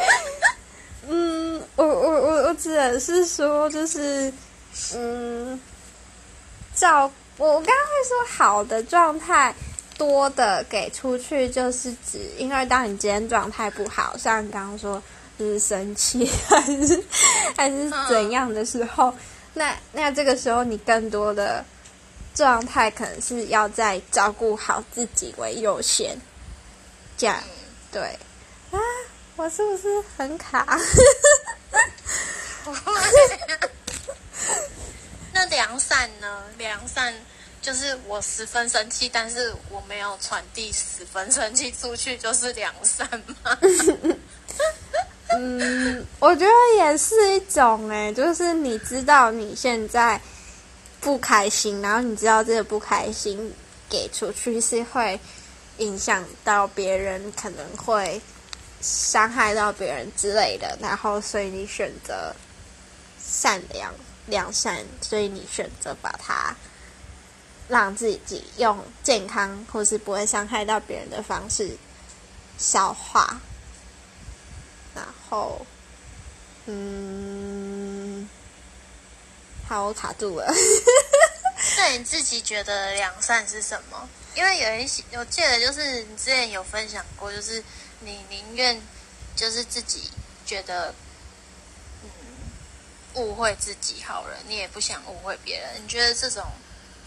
[1.08, 4.32] 嗯，我我我我只能是说，就是
[4.94, 5.60] 嗯，
[6.74, 9.54] 照我刚刚会说好的状态
[9.96, 15.02] 多的给出去，就是指，因为当你今天状态不好，像你刚刚说
[15.38, 15.46] 就。
[15.46, 17.02] 是生气 还是
[17.56, 19.08] 还是怎样的时候？
[19.08, 19.18] 嗯、
[19.54, 21.64] 那那这个时候你更多的
[22.34, 26.14] 状态可能是要在照顾好自己为优先，
[27.16, 27.42] 这样
[27.90, 28.02] 对
[28.70, 28.78] 啊？
[29.40, 30.66] 我是不是很卡？
[35.32, 36.44] 那良善呢？
[36.58, 37.14] 良善
[37.62, 43.08] 就是我十分生气，但是我没有传递十分生气出去，就是良善
[43.42, 43.58] 吗？
[45.30, 50.20] 嗯，我觉得也是一种哎，就是你知道你现在
[51.00, 53.54] 不开心，然后你知道这个不开心
[53.88, 55.18] 给出去是会
[55.78, 58.20] 影响到别人，可能会
[58.80, 62.34] 伤害到别人之类的，然后所以你选择
[63.22, 63.92] 善良
[64.26, 66.54] 良善，所以你选择把它
[67.68, 71.76] 让自己用健康或是不会伤害到别人的方式
[72.58, 73.40] 消化。
[74.94, 75.64] 然后，
[76.66, 78.28] 嗯，
[79.68, 80.52] 好，我卡住了。
[81.76, 84.08] 那你自己觉得良善是什么？
[84.34, 87.62] 因为有一些，我记得就是你之前有分享过，就是
[88.00, 88.80] 你宁愿
[89.36, 90.10] 就是自己
[90.44, 90.94] 觉得，
[92.02, 92.10] 嗯，
[93.14, 95.82] 误会自己好了，你也不想误会别人。
[95.82, 96.44] 你觉得这种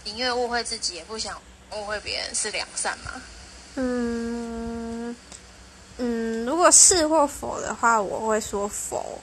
[0.04, 1.40] 宁愿误会自己也不想
[1.72, 3.22] 误会别人是良善吗？
[3.76, 5.16] 嗯。
[5.96, 9.20] 嗯，如果是或否的话，我会说否，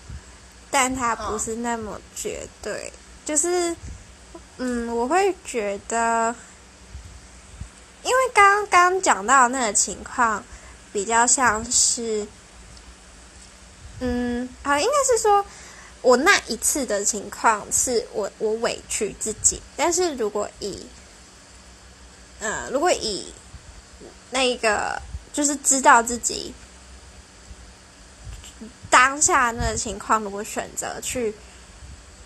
[0.70, 2.94] 但它不是那么绝对。
[3.26, 3.76] 就是，
[4.56, 6.34] 嗯，我会觉得，
[8.04, 10.42] 因为刚刚讲到那个情况，
[10.92, 12.28] 比较像是，
[14.00, 15.46] 嗯，好，应该是说
[16.02, 20.86] 我那一次的情况是我我委屈自己，但是如果以，
[22.40, 23.34] 嗯，如果以
[24.32, 25.02] 那个。
[25.34, 26.54] 就是知道自己
[28.90, 31.34] 当下那个情况，如果选择去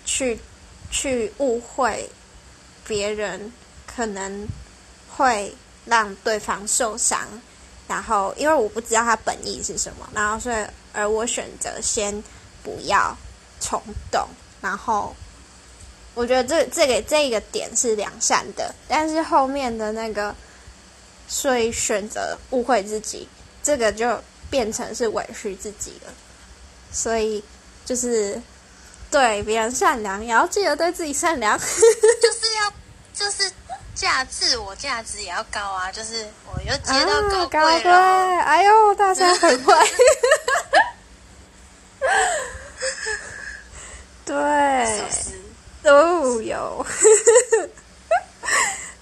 [0.06, 0.39] 去
[0.89, 2.10] 去误会
[2.84, 3.54] 别人，
[3.86, 4.47] 可能
[5.15, 7.28] 会让对方受伤。
[7.88, 12.24] 然后，因为我不知道他本意是什么，然后所以而我选择先
[12.63, 13.15] 不要
[13.60, 14.28] 冲动。
[14.62, 15.15] 然后，
[16.13, 20.36] 我觉得这这个这个点是良善的，但是后面的那个。
[21.28, 23.28] 所以选择误会自己，
[23.63, 24.15] 这个就
[24.48, 26.13] 变成是委屈自己了。
[26.91, 27.43] 所以
[27.84, 28.39] 就是
[29.10, 32.71] 对别人善良，也要记得对自己善良， 就是要
[33.12, 33.52] 就是
[33.95, 35.89] 价值我价值也要高啊。
[35.91, 39.73] 就是我又接到高贵了，啊，哎呦，大家很会，
[44.25, 45.03] 对，
[45.81, 46.86] 都有。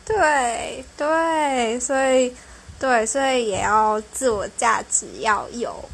[0.06, 2.36] 对对，所以
[2.78, 5.90] 对，所以也要自我价值要有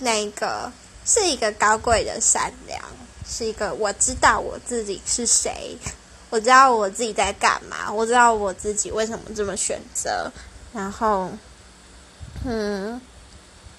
[0.00, 0.70] 那个
[1.06, 2.82] 是一个高贵的善良，
[3.24, 5.78] 是一个我知道我自己是谁，
[6.30, 10.30] 我知道我自己在干嘛，我知道我自己为什么这么选择，
[10.72, 11.30] 然后
[12.44, 13.00] 嗯，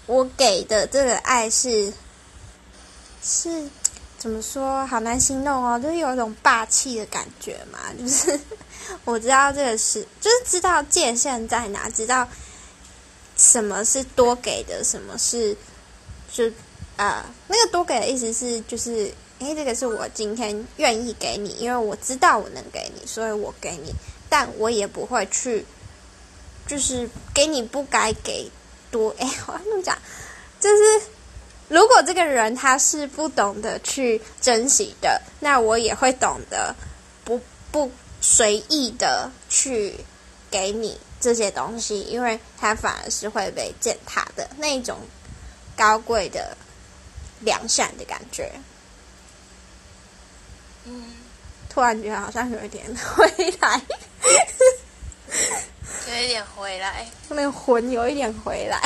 [0.05, 1.91] 我给的这个爱是
[3.23, 3.67] 是
[4.17, 4.85] 怎么说？
[4.85, 8.39] 好难形容哦，就是有一种霸气的感觉嘛，就是。
[9.05, 12.27] 我知道这个是，就是知道界限在哪，知道
[13.37, 15.55] 什么是多给的，什么是
[16.31, 16.51] 就
[16.97, 23.93] 啊、那个多给的意思是，就是诶，这个是我今天愿意给你，因为我知道我能给你，所以我给你，
[24.29, 25.65] 但我也不会去，
[26.67, 28.49] 就是给你不该给
[28.89, 29.09] 多。
[29.17, 29.97] 诶， 我要怎么讲？
[30.59, 31.01] 就是
[31.67, 36.75] 如果这个人他是不懂得去珍惜的，那我也会懂得
[37.25, 37.39] 不
[37.71, 37.91] 不。
[38.23, 39.95] 随意的去
[40.51, 44.99] 给你这些东西，因为他反而是会被践踏的那一种
[45.75, 46.55] 高贵的
[47.39, 48.51] 良善的感觉。
[50.85, 51.03] 嗯，
[51.69, 53.27] 突然觉得好像有一点回
[53.59, 53.81] 来，
[56.09, 58.81] 有一点回来，那个魂有一点回来，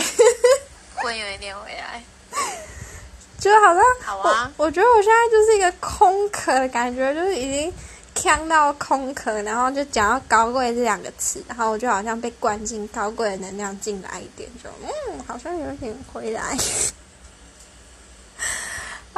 [0.96, 2.04] 魂有一点回来，
[3.40, 4.66] 就好像好啊我。
[4.66, 7.74] 我觉得我现在就是一个空壳的感觉，就是已经。
[8.18, 16.58] 呛到空壳，然后就讲到高贵这两个词，然后我就好像被灌进高贵的能量进来一点，就嗯，好像有点回来。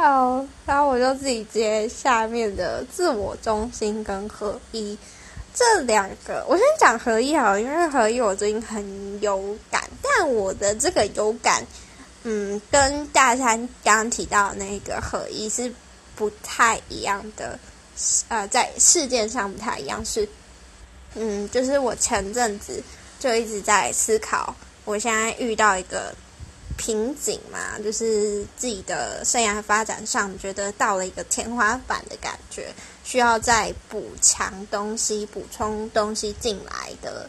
[0.00, 4.96] 好，然后我就自己接下面的自我中心跟合一
[5.52, 6.46] 这两个。
[6.48, 11.66] 我先讲合一好，因为合一我最近很有感，但我的这个有感，
[12.22, 15.72] 嗯，跟大山刚刚提到那个合一是
[16.14, 17.58] 不太一样的，
[18.28, 20.28] 呃，在事件上不太一样，是，
[21.16, 22.80] 嗯，就是我前阵子
[23.18, 26.14] 就一直在思考，我现在遇到一个。
[26.78, 32.72] 瓶颈嘛，就是自己的生涯发展上，觉得到了一个天花板的感觉，
[33.04, 37.28] 需要再补强东西、补充东西进来的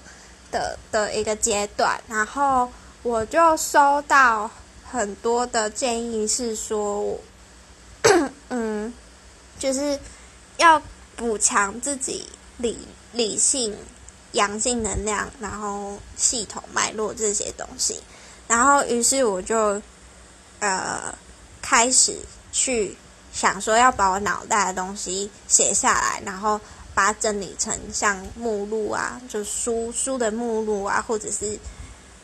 [0.51, 1.99] 的的一个阶段。
[2.07, 2.71] 然后
[3.01, 4.49] 我就收到
[4.89, 7.19] 很多的建议，是说，
[8.49, 8.93] 嗯，
[9.57, 9.99] 就是
[10.57, 10.81] 要
[11.15, 12.25] 补强自己
[12.57, 12.77] 理
[13.13, 13.75] 理性、
[14.33, 17.99] 阳性能量，然后系统脉络这些东西。
[18.49, 19.79] 然后，于是我就，
[20.59, 21.13] 呃，
[21.61, 22.17] 开始
[22.51, 22.97] 去
[23.31, 26.59] 想说要把我脑袋的东西写下来，然后
[26.95, 31.59] 把它整理成像目录啊，就书书的目录啊，或者是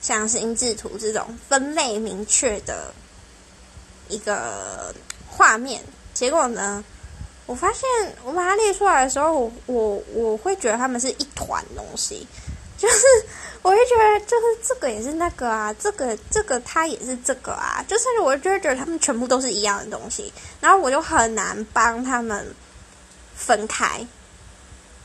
[0.01, 2.91] 像心智图这种分类明确的
[4.09, 4.91] 一个
[5.29, 5.83] 画面。
[6.15, 6.83] 结果呢，
[7.45, 7.87] 我发现
[8.23, 12.25] 我把它列出来的时候，我我我会觉得他们是一团东西，
[12.77, 13.05] 就是。
[13.65, 22.45] 我会觉得，就是这个也是那个啊，这个这个它也是这个啊，就是我就觉得他们全部都是一样的东西，然后我就很难帮他们
[23.35, 24.05] 分开，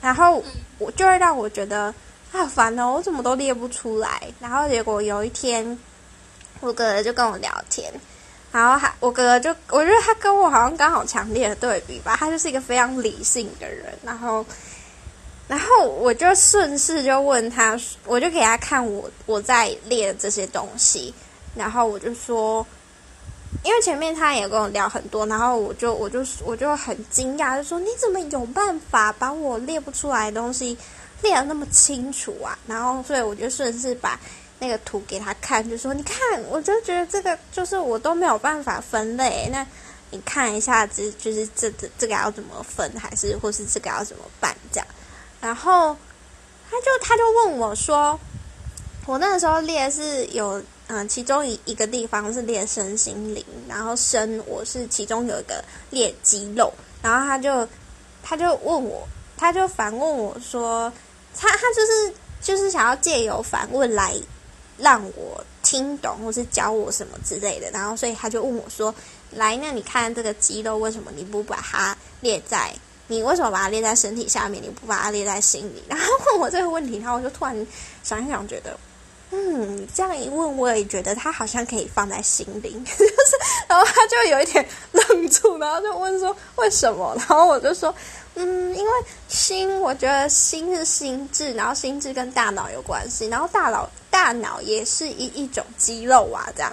[0.03, 0.45] 然后
[0.77, 1.95] 我就会让我觉得
[2.31, 4.31] 好烦哦，我怎么都列不出来。
[4.39, 5.79] 然后结果有一天，
[6.61, 7.91] 我哥哥就跟我聊天，
[8.53, 14.45] 然后他我哥哥就我觉得他跟我好像刚好强烈的对比吧，他就是一个非常理性的人，然后。
[15.51, 17.77] 然后我就顺势就问他，
[18.07, 21.13] 我就给他看我我在列的这些东西，
[21.57, 22.65] 然后我就说，
[23.65, 30.79] 因为前面他也跟我聊很多，然后我就我就我就很惊讶，就说你怎么有办法把我列不出来的东西
[31.21, 32.57] 列的那么清楚啊？
[32.69, 34.21] 然后所以我就顺势把
[34.61, 36.17] 那个图给他看，就说你看，
[36.49, 39.67] 我就觉得这个就是我都没有办法分类，那
[40.13, 44.87] 你看一下，这就是这这这个要怎么分，还是或是这个要怎么办这样。
[45.41, 45.97] 然后，
[46.71, 48.21] 他就他就问我说
[49.07, 56.73] ：“我那个时候列是有嗯、其中一一个地方是列身心灵，然后身我是其中有一个列肌肉。
[57.01, 57.67] 然后他就
[58.23, 60.93] 他就问我，他就反问我说，
[61.35, 62.13] 他他就是
[62.43, 64.15] 就是想要借由反问来
[64.79, 67.71] 让我听懂，或是教我什么之类的。
[67.71, 68.95] 然后所以他就问我说：
[69.31, 72.75] 来，那你看这个肌肉，为什么你不把它列在？”
[73.11, 74.63] 你为什么把它列在身体下面？
[74.63, 75.83] 你不把它列在心里？
[75.89, 77.67] 然后问我这个问题，然后我就突然
[78.05, 78.79] 想一想，觉得，
[79.33, 83.05] 嗯，这样一问，我也觉得他好像可以放在心里， 就是，
[83.67, 87.13] 然后他就有一点愣住，然后就问说为什么？
[87.17, 87.93] 然后我就说，
[88.37, 88.93] 嗯，因为
[89.27, 96.73] 心，我觉得心是心智，然后心智跟大脑有关系，然后大脑大脑也是一一种肌肉啊，这样，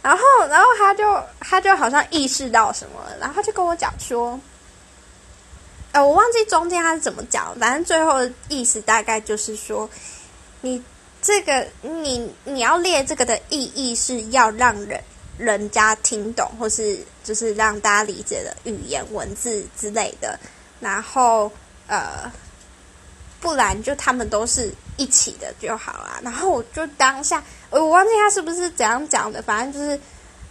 [0.00, 4.40] 然后然后他就他就好像意识到什么，然后他就跟我讲说。
[6.02, 9.88] 我忘记中间他是怎么讲，反正最后的意思大概就是说，
[10.60, 10.82] 你
[11.22, 15.02] 这个你你要列这个的意义是要让人
[15.38, 20.38] 人家听懂，或是就是让大家理解的语言文字之类的，
[20.80, 21.50] 然后
[21.86, 22.30] 呃，
[23.40, 26.20] 不然就他们都是一起的就好了。
[26.22, 30.00] 然后我就当下我忘记他是不是怎样讲的，反正就是。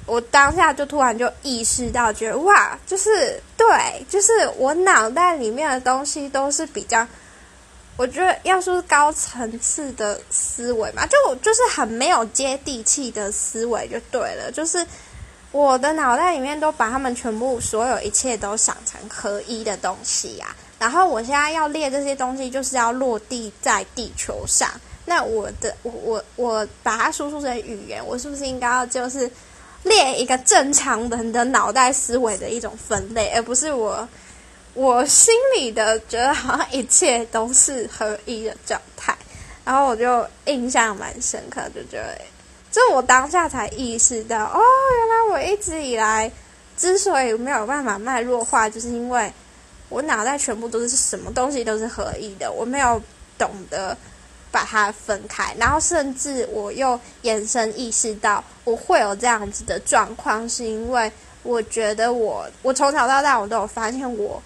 [0.05, 3.65] 我当下就突然就意识到，觉得哇，就是对，
[4.07, 7.07] 就是我脑袋里面的东西都是比较，
[7.97, 14.85] 我觉得要说高层次的思维嘛，就就是很没有接地气的思维就对了，就是
[15.51, 24.69] 我的脑袋里面都把他们全部所有一切都想成合一的东西呀、啊，然后我现在要列这些东西，就是要落地在地球上，
[25.05, 29.27] 那我的我我我把它输出成语言，我是不是应该要就是？
[29.85, 34.07] 列一个正常人的脑袋思维的一种分类，而不是我
[34.73, 39.15] 我心里的觉得好像一切都是合一的状态。
[39.63, 42.19] 然后我就印象蛮深刻，就觉得，
[42.71, 44.59] 就我当下才意识到，哦，
[44.97, 46.31] 原来我一直以来
[46.75, 49.31] 之所以没有办法脉络化，就是因为
[49.89, 53.01] 我脑袋全部都是什么东西都是合一的，我没有
[53.37, 53.97] 懂得。
[54.55, 61.11] 把它分开，然后甚至我又延伸意识到我会有这样子的状况，是因为
[61.43, 64.41] 我觉得我我从小到大我都有发现我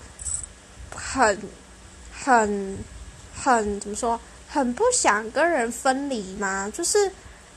[0.96, 1.40] 很
[2.12, 2.76] 很
[3.36, 6.68] 很怎么说，很不想跟人分离吗？
[6.74, 7.12] 就是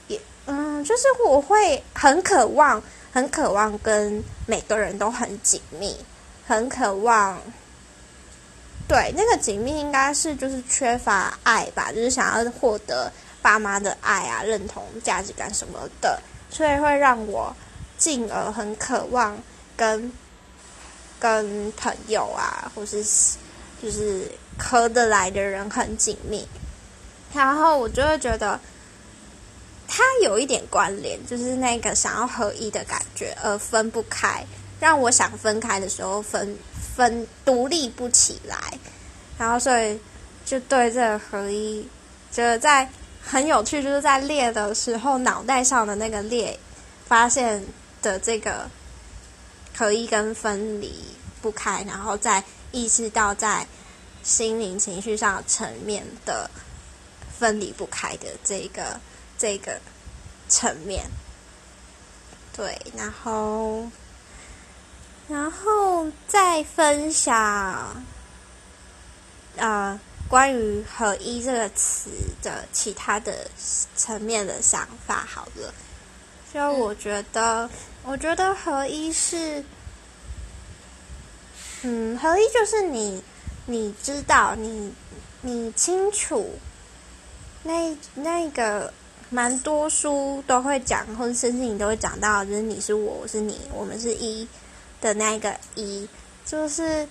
[0.08, 2.82] 也嗯，就是我会很渴望
[3.14, 5.96] 很渴望跟每个人都很紧密，
[6.46, 7.40] 很渴望。
[8.88, 13.10] 对，那个紧密应该是就是缺乏爱吧，就是想要获得
[13.40, 16.20] 爸妈的爱啊、认同、价值感什么的，
[16.50, 17.56] 所以会让我
[17.96, 19.38] 进而很渴望
[19.74, 20.12] 跟
[21.18, 23.02] 跟朋友啊，或是
[23.82, 26.46] 就是合得来的人很紧密，
[27.32, 28.60] 然后我就会觉得
[29.88, 34.44] 他有一点关联，就是那个想要合一的感觉，而分不开，
[34.78, 36.58] 让我想分开的时候分。
[36.94, 38.78] 分独立不起来，
[39.38, 39.98] 然后所以
[40.44, 41.88] 就对这个合一，
[42.30, 42.88] 觉得在
[43.22, 46.58] 很有趣，就是在列的时候，脑袋上的那个列
[47.06, 47.64] 发现
[48.02, 48.68] 的这个
[49.76, 50.92] 合一跟分离
[51.40, 53.66] 不开，然后再意识到在
[54.22, 56.50] 心灵情绪上层面的
[57.38, 59.00] 分离不开的这个
[59.38, 59.80] 这个
[60.48, 61.04] 层面，
[62.54, 63.86] 对，然后。
[65.32, 68.04] 然后再分享，
[69.56, 72.10] 呃，关于“合一”这个词
[72.42, 73.50] 的其他的
[73.96, 75.26] 层面的想法。
[75.26, 75.72] 好了，
[76.52, 77.70] 就我觉得，
[78.02, 79.64] 我觉得“合一”是，
[81.80, 83.24] 嗯，“合一”就是你，
[83.64, 84.92] 你知道，你，
[85.40, 86.58] 你清楚，
[87.62, 88.92] 那那个
[89.30, 94.46] 蛮多书都会讲，或者甚至你都会讲到，就是你是我，我是你，我们是一。
[95.02, 96.08] 的那个一，
[96.46, 97.06] 就是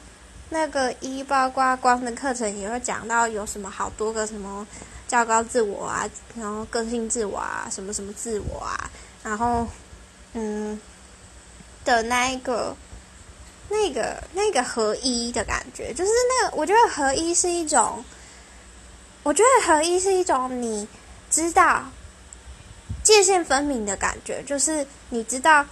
[0.49, 4.65] 那个一，包括光的课程也会讲到有什么好多个什么
[5.09, 8.89] 较高自我啊，然后个性自我啊，什么什么自我啊，
[9.21, 9.67] 然后
[10.31, 10.79] 嗯
[11.83, 12.75] 的那一个
[13.67, 18.05] 那个那个合一的感觉，就是那个我觉得合一是一种，
[19.23, 20.87] 我觉得合一是一种你
[21.29, 21.83] 知道
[23.03, 25.65] 界限分明的感觉，就是你知道。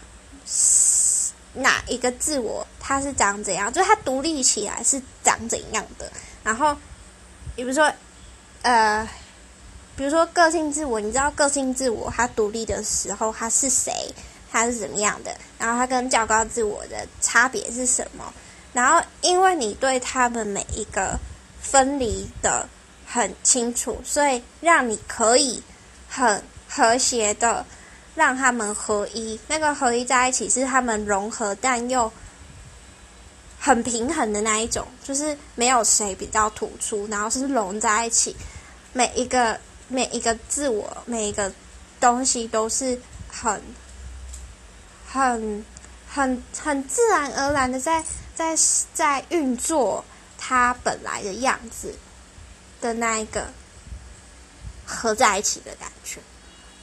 [1.59, 3.71] 哪一个自我，它是长怎样？
[3.71, 6.11] 就是它独立起来是长怎样的？
[6.43, 6.75] 然后，
[7.55, 7.91] 比如说，
[8.61, 9.07] 呃，
[9.95, 13.93] 比如说个性自我，你知道个性自我它独立的时候，它是谁？
[14.51, 15.35] 它是怎么样的？
[15.57, 18.33] 然后它跟较高自我的差别是什么？
[18.73, 21.19] 然后，因为你对他们每一个
[21.61, 22.67] 分离的
[23.05, 25.61] 很清楚，所以让你可以
[26.07, 27.65] 很和谐的。
[28.19, 32.11] 让他们合一，那个合一在一起是他们融合，但又
[33.57, 38.35] 很平衡的那一种，就是没有谁比较突出，然后是融在一起，
[38.91, 39.57] 每一个
[39.87, 41.49] 每一个自我，每一个
[42.01, 42.99] 东西都是
[43.29, 43.61] 很
[45.07, 45.65] 很
[46.05, 48.03] 很很自然而然的在
[48.35, 48.53] 在
[48.93, 50.03] 在运作
[50.37, 51.95] 它本来的样子
[52.81, 53.47] 的那一个
[54.85, 56.19] 合在一起的感觉。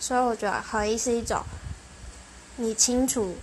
[0.07, 1.43] 所以我觉得合一是一种
[2.55, 3.35] 你清楚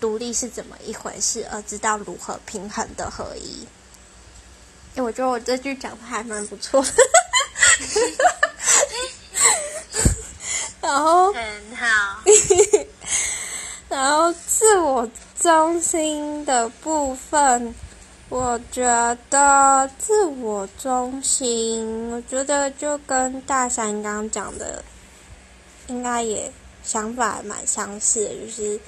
[0.00, 3.66] 独立是怎么一回事，而知道如何平衡的合一。
[4.94, 6.92] 哎，我觉得我这句讲的还蛮不错的。
[10.80, 11.42] 然后很
[11.74, 12.22] 好。
[13.90, 17.74] 然后自我中心的部分，
[18.28, 18.84] 我觉
[19.28, 24.84] 得自我中心，我觉得就跟大山刚刚讲的。
[25.88, 26.50] 应该也
[26.82, 28.80] 想法蛮相似的，就是，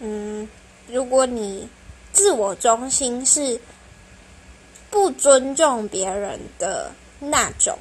[0.00, 0.48] 嗯，
[0.88, 1.68] 如果你
[2.12, 3.60] 自我中心是
[4.90, 7.78] 不尊重别人的那种，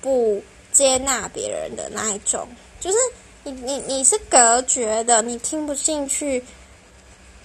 [0.00, 2.48] 不接纳别人的那一种，
[2.80, 2.96] 就是
[3.44, 6.44] 你你你是隔绝的，你听不进去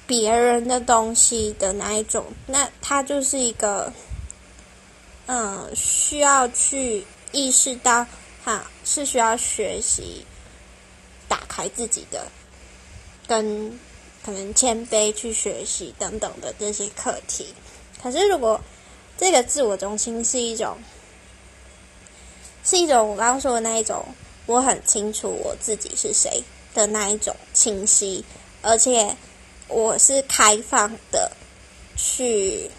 [0.05, 3.91] 别人的东西的那一种，那他就是一个，
[5.25, 8.05] 嗯，需要去意识到。
[8.45, 10.26] 啊，是需要学习
[11.28, 12.26] 打开自己的，
[13.28, 13.78] 跟
[14.24, 17.54] 可能谦卑去学习等等的这些课题。
[18.02, 18.62] 可是，如果
[19.18, 20.78] 这个自我中心是一种，
[22.64, 24.06] 是一种我刚刚说的那一种，
[24.46, 26.42] 我很清楚我自己是谁
[26.74, 28.24] 的那一种清晰，
[28.62, 29.18] 而且
[29.68, 31.30] 我是开放的
[31.98, 32.72] 去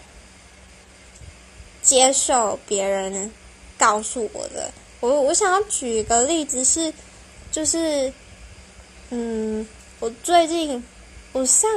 [1.82, 3.30] 接受别人
[3.76, 4.72] 告诉我的。
[5.00, 6.92] 我我想要举一个例子是，
[7.52, 8.12] 就是，
[9.10, 9.64] 嗯，
[10.00, 10.82] 我最近
[11.32, 11.70] 我上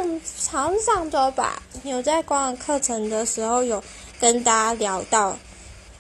[0.50, 3.84] 好像上周吧，有在光的课程的时候有
[4.20, 5.38] 跟大家聊到，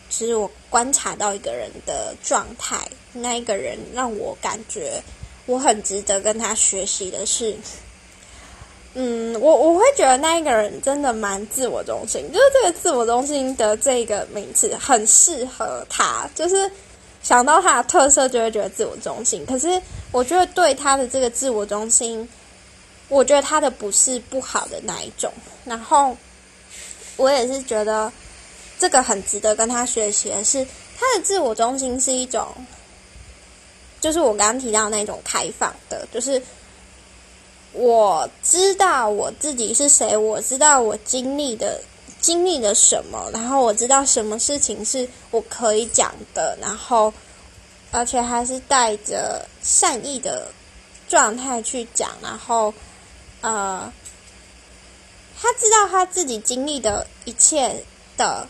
[0.09, 4.99] 其实我观察到一个人的状态，那一个人让我感觉
[5.45, 7.55] 我很值得跟他学习的是，
[8.95, 16.71] 嗯，我我会觉得那一个人真的蛮自我中心，就是这个自我中心的这个名词很适合他，就是。
[17.23, 19.45] 想到他的特色，就会觉得自我中心。
[19.45, 22.27] 可是，我觉得对他的这个自我中心，
[23.09, 25.31] 我觉得他的不是不好的那一种。
[25.63, 26.17] 然后
[27.17, 28.11] 我也是觉得
[28.79, 30.65] 这个很值得跟他学习的是，
[30.97, 32.47] 他的自我中心是一种，
[33.99, 36.41] 就是我刚刚提到那种开放的，就是
[37.73, 41.79] 我知道我自己是谁，我知道我经历的。
[42.21, 47.11] 经历了什么，然后我知道什么事情是我可以讲的，然后
[47.91, 50.51] 而且还是带着善意的
[51.09, 52.71] 状态去讲，然后
[53.41, 53.91] 呃，
[55.41, 57.83] 他知道他自己经历的一切
[58.15, 58.47] 的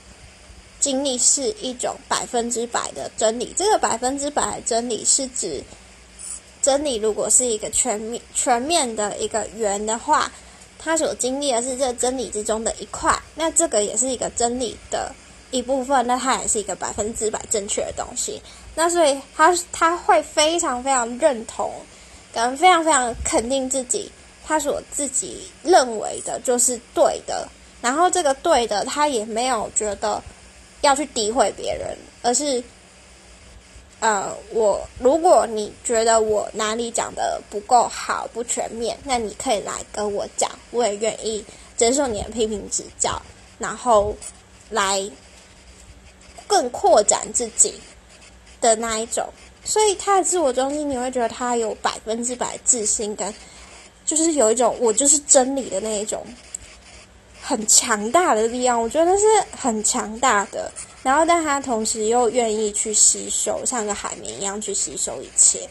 [0.82, 3.54] 经历是一种百分之百的真理。
[3.56, 5.64] 这个百分之百的真理是指
[6.62, 10.30] 真理，如果是一个全面全面的一个圆的话。
[10.84, 15.14] 他所经历的是这真理之中的一块，那这个也是一个真理的
[15.52, 18.42] 一部分，那它也是一个百分之百正确的东西。
[18.74, 21.72] 那所以他他会非常非常认同，
[22.34, 24.12] 跟非常非常肯定自己，
[24.44, 27.48] 他所自己认为的就是对的。
[27.82, 30.22] 然后这个对的，他也没有觉得
[30.82, 32.64] 要去诋毁别人，而是。
[34.02, 41.46] 呃，我如果你觉得我哪里讲的不够好、不全面，那你可以来跟我讲，我也愿意
[41.78, 43.22] 接受你的批评指教，
[43.60, 44.16] 然后
[44.72, 45.08] 来
[46.48, 47.76] 更扩展自己
[48.60, 49.30] 的那一种。
[49.64, 53.32] 所以他的自我中心，你会觉得他有百分之百自信感，
[54.04, 56.26] 就是有一种我就是真理的那一种
[57.40, 59.24] 很强大的力量，我觉得是
[59.56, 60.72] 很强大的。
[61.04, 65.68] 然后，但他同时又愿意去吸收，像个海绵一样去吸收一切，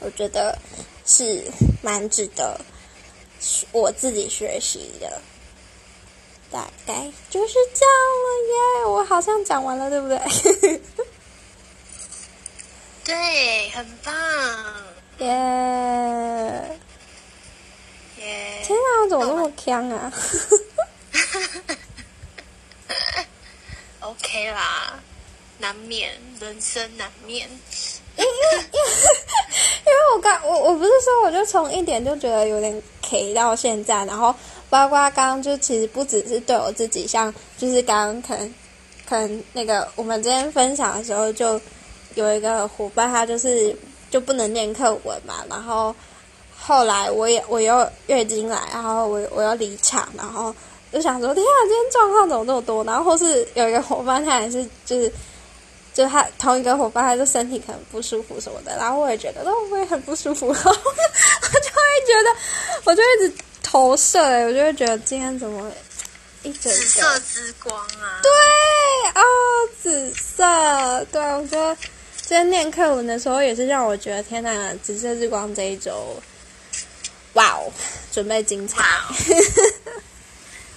[0.00, 0.58] 我觉得
[1.04, 1.44] 是
[1.82, 2.58] 蛮值得
[3.72, 5.20] 我自己学习的。
[6.50, 10.18] 大概就是这样了耶，我好像讲完了，对不对？
[13.04, 14.12] 对，很棒，
[15.18, 16.78] 耶
[18.18, 18.62] 耶！
[18.64, 20.12] 天啊，我怎么那么强啊？
[24.48, 24.94] 啦，
[25.58, 26.10] 难免
[26.40, 27.48] 人生难免，
[28.16, 28.64] 因为因为
[29.86, 34.34] 因为我刚我我不是说我就从一点就觉得有点 K 到现在，然后
[34.68, 38.54] 包括刚刚就其实不只是对我自己，像就是刚刚可能
[39.06, 41.60] 可能那个我们今天分享的时候，就
[42.14, 43.76] 有一个伙伴他就是
[44.10, 45.94] 就不能念课文嘛，然后
[46.58, 50.54] 后来我也我又月经来，然后我我又离场，然后。
[50.92, 52.82] 就想说，天啊，今天状况怎么这么多？
[52.84, 55.12] 然后或是有一个伙伴，他也是，就是，
[55.94, 58.76] 就他同一个伙伴，他就身体可能不舒服什么的。
[58.76, 62.36] 然后我也觉得，那我也很不舒服，然后我就会觉得，
[62.84, 65.70] 我就一直投射，哎，我就会觉得今天怎么
[66.42, 68.20] 一整个紫色之光啊？
[68.22, 68.30] 对，
[69.20, 69.24] 哦，
[69.80, 71.76] 紫色，对，我觉得
[72.16, 76.16] 今天念课文的时候，也是让我觉得，天哪，紫色之光这一周，
[77.34, 77.70] 哇哦，
[78.10, 78.82] 准备精彩。
[78.82, 79.36] Wow.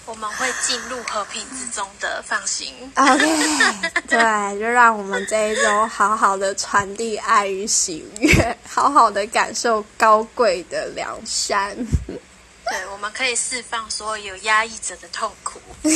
[0.05, 2.73] 我们会进入和平之中的，放心。
[2.95, 3.25] OK，
[4.07, 11.75] 对，就让我们这一周好好的传递爱与喜悦，好好的感受高贵的梁山。
[12.05, 15.59] 对，我们可以释放所有有压抑者的痛苦。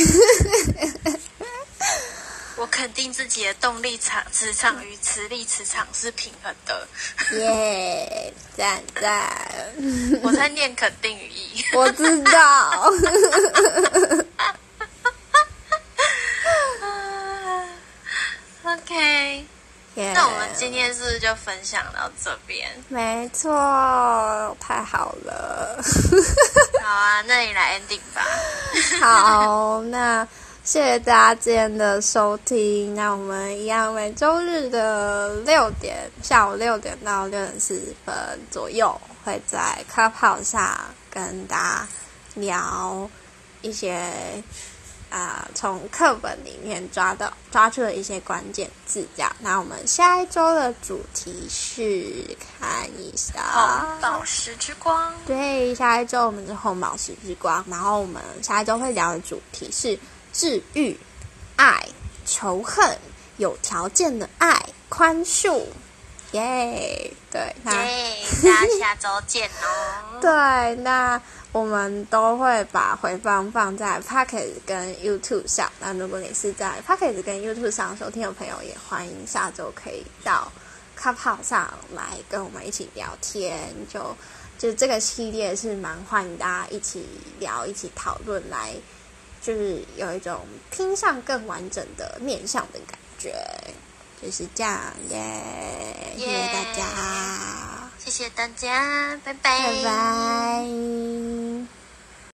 [2.58, 6.88] 我肯定自己的动力场磁场与磁力磁场是平衡的。
[7.38, 9.32] 耶，赞赞！
[10.24, 11.64] 我在念肯定语义。
[11.74, 12.92] 我知道。
[18.64, 19.46] OK.
[19.96, 22.70] 那我们今天是不是就分享到这边？
[22.88, 25.80] 没错，太好了。
[26.84, 28.26] 好啊，那你来 ending 吧。
[29.00, 30.28] 好，那。
[30.68, 32.94] 谢谢大家今天的收听。
[32.94, 38.14] 那我们一样，每周日的六点，下午六点到六点四十分
[38.52, 40.78] 左右，会在 Clubhouse 上
[41.10, 41.88] 跟大家
[42.36, 43.10] 聊
[43.62, 44.12] 一些
[45.10, 49.08] 啊，从、呃、课本里面抓到抓出的一些关键字。
[49.16, 55.14] 这样，那我们下一周的主题是看一下红宝石之光。
[55.26, 57.64] 对，下一周我们是红宝石之光。
[57.70, 59.98] 然后我们下一周会聊的主题是。
[60.38, 60.96] 治愈、
[61.56, 61.84] 爱、
[62.24, 62.96] 仇恨、
[63.38, 65.64] 有条件的爱、宽恕，
[66.34, 67.32] 耶、yeah！
[67.32, 70.20] 对，那耶，大家下周见哦。
[70.22, 71.20] 对，那
[71.52, 75.72] 我们都会把回放放在 Podcast 跟 YouTube 上。
[75.80, 80.52] 那如果你是在 Podcast 跟 YouTube 上收听的朋友，也欢迎下周可以到
[80.96, 83.74] Clubhouse 上来跟我们一起聊天。
[83.92, 84.16] 就
[84.60, 87.08] 就这个系列是蛮欢迎大家一起
[87.40, 88.76] 聊、一起讨论来。
[89.48, 93.34] 就是有一种拼上更完整的面相的感觉，
[94.22, 94.78] 就是这样
[95.10, 95.42] 耶！
[96.18, 101.77] 谢谢大家，谢谢谢大家，拜拜，拜拜。